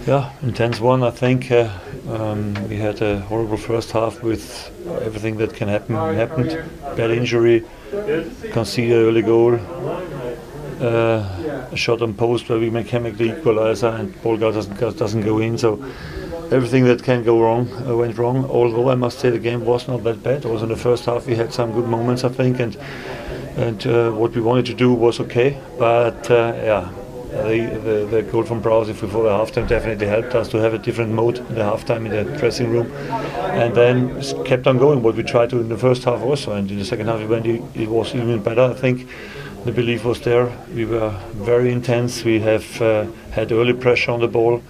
Yeah, 0.06 0.32
intense 0.42 0.80
one. 0.80 1.02
I 1.02 1.10
think 1.10 1.50
uh, 1.50 1.70
um, 2.08 2.54
we 2.68 2.76
had 2.76 3.00
a 3.02 3.20
horrible 3.20 3.56
first 3.56 3.90
half 3.92 4.22
with 4.22 4.70
everything 5.02 5.36
that 5.38 5.54
can 5.54 5.68
happen 5.68 5.94
happened. 5.94 6.62
Bad 6.96 7.10
injury, 7.10 7.64
conceded 8.50 8.96
early 8.96 9.22
goal, 9.22 9.58
uh, 10.80 11.68
a 11.72 11.76
shot 11.76 12.02
on 12.02 12.14
post 12.14 12.48
where 12.48 12.58
we 12.58 12.70
mechanically 12.70 13.30
equalizer 13.30 13.88
and 13.88 14.20
ball 14.22 14.36
doesn't 14.36 14.78
doesn't 14.96 15.22
go 15.22 15.38
in. 15.38 15.58
So 15.58 15.82
everything 16.50 16.84
that 16.84 17.02
can 17.02 17.22
go 17.22 17.40
wrong 17.40 17.68
uh, 17.86 17.96
went 17.96 18.18
wrong. 18.18 18.44
Although 18.44 18.90
I 18.90 18.94
must 18.94 19.18
say 19.18 19.30
the 19.30 19.38
game 19.38 19.64
was 19.64 19.88
not 19.88 20.04
that 20.04 20.22
bad. 20.22 20.44
Also 20.44 20.64
in 20.64 20.70
the 20.70 20.76
first 20.76 21.04
half 21.04 21.26
we 21.26 21.36
had 21.36 21.52
some 21.52 21.72
good 21.72 21.86
moments 21.86 22.24
I 22.24 22.28
think 22.28 22.60
and 22.60 22.76
and 23.56 23.86
uh, 23.86 24.10
what 24.10 24.34
we 24.34 24.40
wanted 24.40 24.66
to 24.66 24.74
do 24.74 24.92
was 24.92 25.20
okay. 25.20 25.60
But 25.78 26.30
uh, 26.30 26.54
yeah, 26.56 26.92
the, 27.30 27.80
the, 27.84 28.16
the, 28.16 28.22
goal 28.22 28.42
from 28.42 28.62
Prowse 28.62 28.88
before 28.88 29.24
the 29.24 29.28
halftime 29.28 29.68
definitely 29.68 30.06
helped 30.06 30.34
us 30.34 30.48
to 30.48 30.58
have 30.58 30.74
a 30.74 30.78
different 30.78 31.12
mode 31.12 31.38
in 31.38 31.54
the 31.54 31.62
halftime 31.62 32.06
in 32.06 32.10
the 32.10 32.38
dressing 32.38 32.70
room, 32.70 32.90
and 32.92 33.74
then 33.74 34.22
kept 34.44 34.66
on 34.66 34.78
going. 34.78 35.02
What 35.02 35.14
we 35.14 35.22
tried 35.22 35.50
to 35.50 35.60
in 35.60 35.68
the 35.68 35.78
first 35.78 36.04
half 36.04 36.22
also, 36.22 36.52
and 36.52 36.70
in 36.70 36.78
the 36.78 36.84
second 36.84 37.06
half 37.06 37.20
it 37.20 37.28
went 37.28 37.46
it 37.46 37.88
was 37.88 38.14
even 38.14 38.42
better. 38.42 38.62
I 38.62 38.74
think 38.74 39.08
the 39.64 39.72
belief 39.72 40.04
was 40.04 40.20
there. 40.20 40.50
We 40.74 40.84
were 40.84 41.10
very 41.34 41.72
intense. 41.72 42.24
We 42.24 42.40
have 42.40 42.82
uh, 42.82 43.06
had 43.30 43.52
early 43.52 43.72
pressure 43.72 44.12
on 44.12 44.20
the 44.20 44.28
ball. 44.28 44.62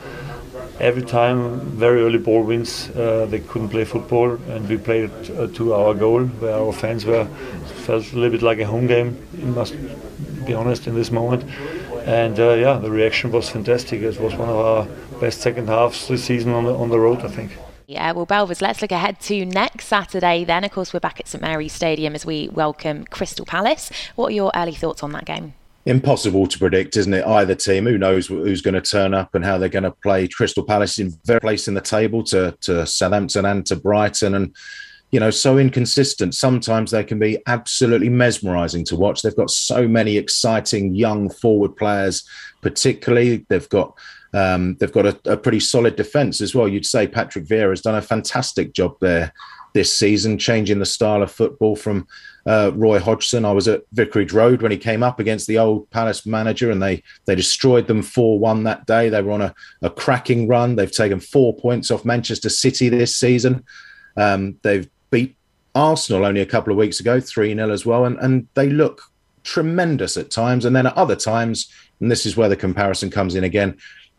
Every 0.79 1.03
time, 1.03 1.61
very 1.77 2.03
early 2.03 2.19
ball 2.19 2.43
wins, 2.43 2.91
uh, 2.91 3.27
they 3.29 3.41
couldn't 3.41 3.69
play 3.69 3.85
football, 3.85 4.33
and 4.49 4.69
we 4.69 4.79
played 4.79 5.11
uh, 5.31 5.47
to 5.49 5.75
our 5.75 5.95
goal, 5.95 6.25
where 6.25 6.55
our 6.55 6.73
fans 6.73 7.05
were 7.05 7.27
felt 7.85 8.13
a 8.13 8.15
little 8.15 8.31
bit 8.31 8.43
like 8.43 8.59
a 8.59 8.67
home 8.67 8.87
game. 8.87 9.17
You 9.39 9.47
must 9.47 9.75
be 10.47 10.55
honest 10.55 10.87
in 10.87 10.95
this 10.95 11.11
moment 11.11 11.45
and 12.07 12.39
uh, 12.41 12.55
yeah, 12.55 12.79
the 12.79 12.91
reaction 12.91 13.31
was 13.31 13.49
fantastic. 13.49 14.01
It 14.03 14.19
was 14.21 14.35
one 14.35 14.49
of 14.49 14.57
our 14.57 14.85
best 15.21 15.41
second 15.41 15.69
halves 15.69 16.09
this 16.09 16.25
season 16.25 16.53
on 16.53 16.65
the 16.65 16.75
on 16.75 16.89
the 16.89 16.99
road, 16.99 17.21
I 17.21 17.29
think. 17.29 17.53
Yeah, 17.91 18.13
well, 18.13 18.25
Belvers, 18.25 18.63
let's 18.63 18.81
look 18.81 18.93
ahead 18.93 19.19
to 19.23 19.45
next 19.45 19.87
Saturday. 19.87 20.45
Then, 20.45 20.63
of 20.63 20.71
course, 20.71 20.95
we're 20.95 21.01
back 21.01 21.19
at 21.19 21.27
St 21.27 21.43
Mary's 21.43 21.73
Stadium 21.73 22.15
as 22.15 22.25
we 22.25 22.49
welcome 22.51 23.05
Crystal 23.07 23.45
Palace. 23.45 23.91
What 24.15 24.29
are 24.29 24.35
your 24.35 24.53
early 24.55 24.77
thoughts 24.77 25.03
on 25.03 25.11
that 25.11 25.25
game? 25.25 25.55
Impossible 25.87 26.47
to 26.47 26.57
predict, 26.57 26.97
isn't 26.97 27.13
it? 27.13 27.27
Either 27.27 27.57
team, 27.57 27.87
who 27.87 27.99
knows 27.99 28.29
who's 28.29 28.63
going 28.63 28.75
to 28.75 28.81
turn 28.81 29.13
up 29.13 29.35
and 29.35 29.45
how 29.45 29.59
they're 29.59 29.69
going 29.69 29.83
to 29.83 29.91
play. 29.91 30.29
Crystal 30.29 30.63
Palace 30.63 31.01
in 31.01 31.19
very 31.25 31.41
place 31.41 31.67
in 31.67 31.75
the 31.75 31.81
table 31.81 32.23
to 32.27 32.57
to 32.61 32.87
Southampton 32.87 33.45
and 33.45 33.67
to 33.67 33.75
Brighton, 33.75 34.37
and 34.37 34.55
you 35.11 35.19
know, 35.19 35.31
so 35.31 35.59
inconsistent. 35.59 36.35
Sometimes 36.35 36.91
they 36.91 37.05
can 37.05 37.19
be 37.19 37.39
absolutely 37.47 38.09
mesmerizing 38.09 38.85
to 38.87 38.97
watch. 38.97 39.23
They've 39.23 39.35
got 39.35 39.51
so 39.51 39.89
many 39.89 40.17
exciting 40.17 40.95
young 40.95 41.31
forward 41.31 41.77
players, 41.77 42.29
particularly. 42.61 43.45
They've 43.49 43.69
got 43.69 43.99
um, 44.33 44.77
they've 44.77 44.93
got 44.93 45.07
a, 45.07 45.33
a, 45.33 45.37
pretty 45.37 45.59
solid 45.59 45.97
defence 45.97 46.41
as 46.41 46.55
well. 46.55 46.69
You'd 46.69 46.87
say 46.87 47.09
Patrick 47.09 47.47
Vieira 47.47 47.71
has 47.71 47.81
done 47.81 47.97
a 47.97 48.03
fantastic 48.03 48.73
job 48.73 48.97
there 49.01 49.33
this 49.73 49.93
season, 49.93 50.39
changing 50.39 50.79
the 50.79 50.87
style 50.87 51.23
of 51.23 51.33
football 51.33 51.75
from 51.75 52.07
uh, 52.47 52.71
Roy 52.75 53.01
Hodgson. 53.01 53.45
I 53.45 53.51
was 53.51 53.67
at 53.67 53.83
Vicarage 53.93 54.33
Road 54.33 54.63
when 54.63 54.71
he 54.71 54.79
came 54.79 55.03
up 55.03 55.19
against 55.19 55.49
the 55.49 55.59
old 55.59 55.91
Palace 55.91 56.27
manager, 56.27 56.71
and 56.71 56.81
they 56.81 57.03
they 57.25 57.35
destroyed 57.35 57.89
them 57.89 58.03
four 58.03 58.39
one 58.39 58.63
that 58.65 58.87
day. 58.87 59.09
They 59.09 59.21
were 59.21 59.33
on 59.33 59.43
a, 59.43 59.55
a 59.83 59.91
cracking 59.91 60.47
run. 60.47 60.77
They've 60.77 60.91
taken 60.91 61.19
four 61.19 61.57
points 61.57 61.91
off 61.91 62.05
Manchester 62.05 62.51
City 62.51 62.89
this 62.89 63.17
season. 63.17 63.65
Um, 64.17 64.57
they've 64.63 64.89
beat 65.11 65.37
Arsenal 65.75 66.25
only 66.25 66.41
a 66.41 66.47
couple 66.47 66.73
of 66.73 66.79
weeks 66.79 67.01
ago, 67.01 67.21
3 67.21 67.55
0 67.55 67.71
as 67.71 67.87
well. 67.87 68.05
And, 68.05 68.19
and 68.19 68.47
they 68.55 68.69
look 68.69 69.03
tremendous 69.43 70.17
at 70.17 70.31
times. 70.31 70.65
And 70.65 70.75
then 70.75 70.87
at 70.87 70.97
other 70.97 71.17
times, 71.17 71.73
and 72.01 72.11
this 72.11 72.27
is 72.27 72.37
where 72.37 72.49
the 72.49 72.57
comparison 72.57 73.11
comes 73.11 73.35
in 73.35 73.45
again, 73.45 73.77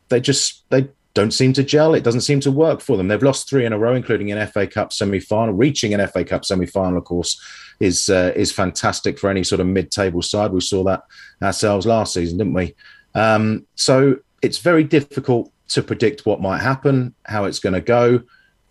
they 0.09 0.19
just 0.19 0.69
they 0.69 0.89
don't 1.13 1.31
seem 1.31 1.53
to 1.53 1.63
gel. 1.63 1.93
It 1.93 2.03
doesn't 2.03 2.21
seem 2.21 2.39
to 2.41 2.51
work 2.51 2.79
for 2.79 2.95
them. 2.95 3.07
They've 3.07 3.21
lost 3.21 3.49
three 3.49 3.65
in 3.65 3.73
a 3.73 3.79
row, 3.79 3.95
including 3.95 4.31
an 4.31 4.47
FA 4.47 4.65
Cup 4.65 4.93
semi-final. 4.93 5.53
Reaching 5.53 5.93
an 5.93 6.07
FA 6.07 6.23
Cup 6.23 6.45
semi-final, 6.45 6.97
of 6.97 7.03
course, 7.03 7.41
is 7.79 8.09
uh, 8.09 8.31
is 8.35 8.51
fantastic 8.51 9.19
for 9.19 9.29
any 9.29 9.43
sort 9.43 9.61
of 9.61 9.67
mid-table 9.67 10.21
side. 10.21 10.51
We 10.51 10.61
saw 10.61 10.83
that 10.85 11.03
ourselves 11.41 11.85
last 11.85 12.13
season, 12.13 12.37
didn't 12.37 12.53
we? 12.53 12.75
Um, 13.13 13.65
so 13.75 14.17
it's 14.41 14.59
very 14.59 14.83
difficult 14.83 15.51
to 15.69 15.83
predict 15.83 16.25
what 16.25 16.41
might 16.41 16.61
happen, 16.61 17.13
how 17.25 17.45
it's 17.45 17.59
going 17.59 17.73
to 17.73 17.81
go 17.81 18.21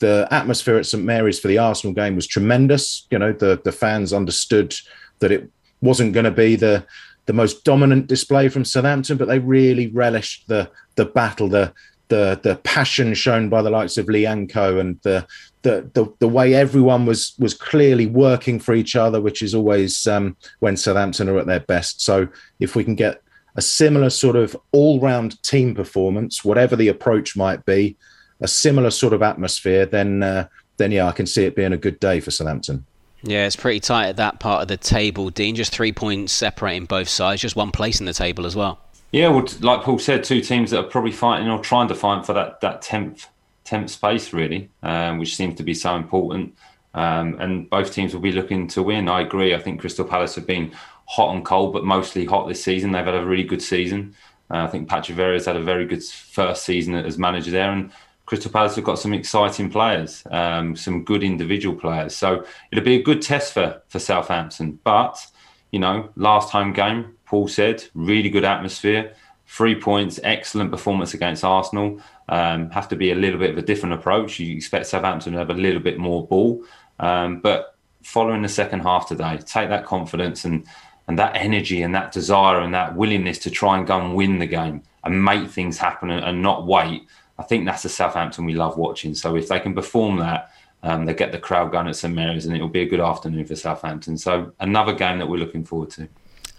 the 0.00 0.26
atmosphere 0.30 0.76
at 0.76 0.86
St 0.86 1.04
Mary's 1.04 1.38
for 1.38 1.48
the 1.48 1.58
Arsenal 1.58 1.94
game 1.94 2.16
was 2.16 2.26
tremendous. 2.26 3.06
You 3.10 3.18
know, 3.18 3.32
the 3.32 3.60
the 3.62 3.72
fans 3.72 4.12
understood 4.12 4.74
that 5.20 5.30
it 5.30 5.48
wasn't 5.80 6.12
going 6.12 6.24
to 6.24 6.30
be 6.30 6.56
the 6.56 6.84
the 7.26 7.32
most 7.32 7.64
dominant 7.64 8.08
display 8.08 8.48
from 8.48 8.64
Southampton, 8.64 9.16
but 9.16 9.28
they 9.28 9.38
really 9.38 9.86
relished 9.86 10.48
the 10.48 10.70
the 10.96 11.04
battle, 11.04 11.48
the 11.48 11.72
the 12.08 12.40
the 12.42 12.56
passion 12.56 13.14
shown 13.14 13.48
by 13.48 13.62
the 13.62 13.70
likes 13.70 13.96
of 13.96 14.06
Lyanco 14.06 14.80
and 14.80 14.98
the 15.02 15.26
the, 15.62 15.88
the 15.94 16.12
the 16.18 16.28
way 16.28 16.54
everyone 16.54 17.06
was 17.06 17.34
was 17.38 17.54
clearly 17.54 18.06
working 18.06 18.58
for 18.58 18.74
each 18.74 18.96
other, 18.96 19.20
which 19.20 19.42
is 19.42 19.54
always 19.54 20.06
um, 20.06 20.36
when 20.58 20.76
Southampton 20.76 21.28
are 21.28 21.38
at 21.38 21.46
their 21.46 21.60
best. 21.60 22.02
So 22.02 22.28
if 22.58 22.74
we 22.74 22.84
can 22.84 22.94
get 22.94 23.22
a 23.56 23.62
similar 23.62 24.10
sort 24.10 24.36
of 24.36 24.56
all 24.72 25.00
round 25.00 25.42
team 25.42 25.74
performance, 25.74 26.44
whatever 26.44 26.76
the 26.76 26.88
approach 26.88 27.36
might 27.36 27.64
be, 27.64 27.96
a 28.40 28.48
similar 28.48 28.90
sort 28.90 29.12
of 29.12 29.22
atmosphere, 29.22 29.86
then 29.86 30.22
uh, 30.22 30.48
then 30.76 30.92
yeah, 30.92 31.06
I 31.06 31.12
can 31.12 31.26
see 31.26 31.44
it 31.44 31.54
being 31.54 31.72
a 31.72 31.78
good 31.78 32.00
day 32.00 32.20
for 32.20 32.30
Southampton. 32.30 32.84
Yeah, 33.22 33.46
it's 33.46 33.56
pretty 33.56 33.80
tight 33.80 34.08
at 34.08 34.16
that 34.16 34.40
part 34.40 34.62
of 34.62 34.68
the 34.68 34.76
table, 34.76 35.28
Dean. 35.30 35.54
Just 35.54 35.72
three 35.72 35.92
points 35.92 36.32
separating 36.32 36.86
both 36.86 37.08
sides, 37.08 37.42
just 37.42 37.54
one 37.54 37.70
place 37.70 38.00
in 38.00 38.06
the 38.06 38.14
table 38.14 38.46
as 38.46 38.56
well. 38.56 38.80
Yeah, 39.12 39.28
well, 39.28 39.46
like 39.60 39.82
Paul 39.82 39.98
said, 39.98 40.24
two 40.24 40.40
teams 40.40 40.70
that 40.70 40.78
are 40.78 40.88
probably 40.88 41.12
fighting 41.12 41.48
or 41.48 41.58
trying 41.58 41.88
to 41.88 41.94
fight 41.94 42.24
for 42.24 42.32
that 42.32 42.60
that 42.60 42.82
tenth 42.82 43.26
tenth 43.64 43.90
space, 43.90 44.32
really, 44.32 44.70
um, 44.82 45.18
which 45.18 45.36
seems 45.36 45.56
to 45.56 45.62
be 45.62 45.74
so 45.74 45.96
important. 45.96 46.54
Um, 46.92 47.36
and 47.38 47.70
both 47.70 47.92
teams 47.92 48.14
will 48.14 48.20
be 48.20 48.32
looking 48.32 48.66
to 48.68 48.82
win. 48.82 49.08
I 49.08 49.20
agree. 49.20 49.54
I 49.54 49.58
think 49.58 49.80
Crystal 49.80 50.04
Palace 50.04 50.34
have 50.34 50.46
been 50.46 50.72
hot 51.06 51.34
and 51.34 51.44
cold, 51.44 51.72
but 51.72 51.84
mostly 51.84 52.24
hot 52.24 52.48
this 52.48 52.62
season. 52.62 52.92
They've 52.92 53.04
had 53.04 53.14
a 53.14 53.24
really 53.24 53.44
good 53.44 53.62
season. 53.62 54.14
Uh, 54.50 54.64
I 54.64 54.66
think 54.66 54.88
Patrick 54.88 55.16
Vieira 55.16 55.34
has 55.34 55.46
had 55.46 55.56
a 55.56 55.62
very 55.62 55.86
good 55.86 56.02
first 56.02 56.64
season 56.64 56.94
as 56.94 57.18
manager 57.18 57.50
there, 57.52 57.70
and 57.70 57.92
Crystal 58.30 58.52
Palace 58.52 58.76
have 58.76 58.84
got 58.84 59.00
some 59.00 59.12
exciting 59.12 59.68
players, 59.68 60.22
um, 60.30 60.76
some 60.76 61.02
good 61.02 61.24
individual 61.24 61.74
players. 61.74 62.14
So 62.14 62.44
it'll 62.70 62.84
be 62.84 62.94
a 62.94 63.02
good 63.02 63.20
test 63.20 63.52
for 63.52 63.82
for 63.88 63.98
Southampton. 63.98 64.78
But 64.84 65.26
you 65.72 65.80
know, 65.80 66.10
last 66.14 66.50
home 66.50 66.72
game, 66.72 67.16
Paul 67.26 67.48
said, 67.48 67.82
really 67.92 68.30
good 68.30 68.44
atmosphere, 68.44 69.16
three 69.48 69.74
points, 69.74 70.20
excellent 70.22 70.70
performance 70.70 71.12
against 71.12 71.42
Arsenal. 71.42 72.00
Um, 72.28 72.70
have 72.70 72.86
to 72.90 72.96
be 72.96 73.10
a 73.10 73.16
little 73.16 73.40
bit 73.40 73.50
of 73.50 73.58
a 73.58 73.62
different 73.62 73.96
approach. 73.96 74.38
You 74.38 74.54
expect 74.54 74.86
Southampton 74.86 75.32
to 75.32 75.38
have 75.40 75.50
a 75.50 75.54
little 75.54 75.82
bit 75.82 75.98
more 75.98 76.24
ball, 76.24 76.62
um, 77.00 77.40
but 77.40 77.74
following 78.04 78.42
the 78.42 78.48
second 78.48 78.82
half 78.82 79.08
today, 79.08 79.38
take 79.38 79.70
that 79.70 79.84
confidence 79.86 80.44
and 80.44 80.68
and 81.08 81.18
that 81.18 81.34
energy 81.34 81.82
and 81.82 81.96
that 81.96 82.12
desire 82.12 82.60
and 82.60 82.72
that 82.74 82.94
willingness 82.94 83.40
to 83.40 83.50
try 83.50 83.76
and 83.76 83.88
go 83.88 83.98
and 84.00 84.14
win 84.14 84.38
the 84.38 84.46
game 84.46 84.84
and 85.02 85.24
make 85.24 85.50
things 85.50 85.78
happen 85.78 86.10
and, 86.10 86.24
and 86.24 86.40
not 86.40 86.64
wait. 86.64 87.08
I 87.40 87.42
think 87.42 87.64
that's 87.64 87.82
the 87.82 87.88
Southampton 87.88 88.44
we 88.44 88.52
love 88.52 88.76
watching. 88.76 89.14
So 89.14 89.34
if 89.34 89.48
they 89.48 89.58
can 89.58 89.74
perform 89.74 90.18
that, 90.18 90.52
um, 90.82 91.06
they 91.06 91.14
get 91.14 91.32
the 91.32 91.38
crowd 91.38 91.72
going 91.72 91.88
at 91.88 91.96
St 91.96 92.14
Mary's, 92.14 92.44
and 92.44 92.54
it'll 92.54 92.68
be 92.68 92.82
a 92.82 92.88
good 92.88 93.00
afternoon 93.00 93.46
for 93.46 93.56
Southampton. 93.56 94.18
So 94.18 94.52
another 94.60 94.92
game 94.92 95.18
that 95.18 95.26
we're 95.26 95.38
looking 95.38 95.64
forward 95.64 95.88
to. 95.90 96.06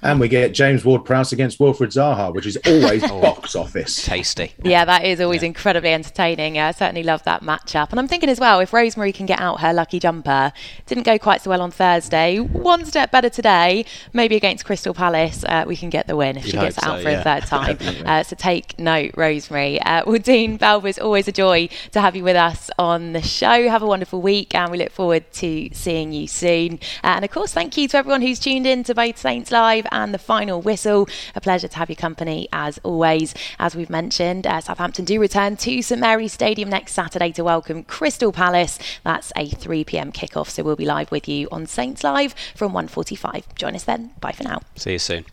And 0.03 0.19
we 0.19 0.27
get 0.27 0.53
James 0.53 0.83
Ward 0.83 1.05
Prowse 1.05 1.31
against 1.31 1.59
Wilfried 1.59 1.93
Zaha, 1.93 2.33
which 2.33 2.45
is 2.45 2.57
always 2.65 3.03
oh, 3.09 3.21
box 3.21 3.55
office. 3.55 4.03
Tasty. 4.05 4.53
Yeah, 4.63 4.83
that 4.85 5.05
is 5.05 5.21
always 5.21 5.41
yeah. 5.41 5.47
incredibly 5.47 5.93
entertaining. 5.93 6.57
I 6.57 6.71
certainly 6.71 7.03
love 7.03 7.23
that 7.23 7.43
matchup. 7.43 7.91
And 7.91 7.99
I'm 7.99 8.07
thinking 8.07 8.29
as 8.29 8.39
well, 8.39 8.59
if 8.59 8.73
Rosemary 8.73 9.11
can 9.11 9.27
get 9.27 9.39
out 9.39 9.61
her 9.61 9.73
lucky 9.73 9.99
jumper, 9.99 10.51
didn't 10.87 11.03
go 11.03 11.19
quite 11.19 11.41
so 11.41 11.51
well 11.51 11.61
on 11.61 11.69
Thursday, 11.69 12.39
one 12.39 12.85
step 12.85 13.11
better 13.11 13.29
today, 13.29 13.85
maybe 14.13 14.35
against 14.35 14.65
Crystal 14.65 14.93
Palace, 14.93 15.43
uh, 15.43 15.65
we 15.67 15.75
can 15.75 15.89
get 15.89 16.07
the 16.07 16.15
win 16.15 16.37
if 16.37 16.45
You'd 16.45 16.51
she 16.53 16.57
gets 16.57 16.77
out 16.79 16.97
so, 16.97 17.03
for 17.03 17.09
yeah. 17.11 17.19
a 17.19 17.23
third 17.23 17.43
time. 17.47 17.77
uh, 18.05 18.23
so 18.23 18.35
take 18.35 18.79
note, 18.79 19.11
Rosemary. 19.15 19.79
Uh, 19.81 20.03
well, 20.07 20.17
Dean 20.17 20.57
Belbis, 20.57 21.01
always 21.01 21.27
a 21.27 21.31
joy 21.31 21.69
to 21.91 22.01
have 22.01 22.15
you 22.15 22.23
with 22.23 22.35
us 22.35 22.71
on 22.79 23.13
the 23.13 23.21
show. 23.21 23.69
Have 23.69 23.83
a 23.83 23.87
wonderful 23.87 24.21
week, 24.21 24.55
and 24.55 24.71
we 24.71 24.79
look 24.79 24.91
forward 24.91 25.31
to 25.33 25.69
seeing 25.73 26.11
you 26.11 26.27
soon. 26.27 26.79
Uh, 27.03 27.17
and 27.17 27.25
of 27.25 27.29
course, 27.29 27.53
thank 27.53 27.77
you 27.77 27.87
to 27.89 27.97
everyone 27.97 28.21
who's 28.21 28.39
tuned 28.39 28.65
in 28.65 28.83
to 28.83 28.95
both 28.95 29.17
Saints 29.17 29.51
Live 29.51 29.85
and 29.91 30.13
the 30.13 30.17
final 30.17 30.61
whistle. 30.61 31.07
A 31.35 31.41
pleasure 31.41 31.67
to 31.67 31.77
have 31.77 31.89
your 31.89 31.95
company 31.95 32.47
as 32.53 32.79
always. 32.83 33.33
As 33.59 33.75
we've 33.75 33.89
mentioned, 33.89 34.47
uh, 34.47 34.61
Southampton 34.61 35.05
do 35.05 35.19
return 35.19 35.57
to 35.57 35.81
St 35.81 35.99
Mary's 35.99 36.33
Stadium 36.33 36.69
next 36.69 36.93
Saturday 36.93 37.31
to 37.33 37.43
welcome 37.43 37.83
Crystal 37.83 38.31
Palace. 38.31 38.79
That's 39.03 39.31
a 39.35 39.47
3 39.49 39.83
pm 39.83 40.11
kickoff, 40.11 40.49
so 40.49 40.63
we'll 40.63 40.75
be 40.75 40.85
live 40.85 41.11
with 41.11 41.27
you 41.27 41.47
on 41.51 41.65
Saints 41.65 42.03
Live 42.03 42.35
from 42.55 42.73
1:45. 42.73 43.55
Join 43.55 43.75
us 43.75 43.83
then. 43.83 44.11
Bye 44.19 44.31
for 44.31 44.43
now. 44.43 44.61
See 44.75 44.93
you 44.93 44.99
soon. 44.99 45.25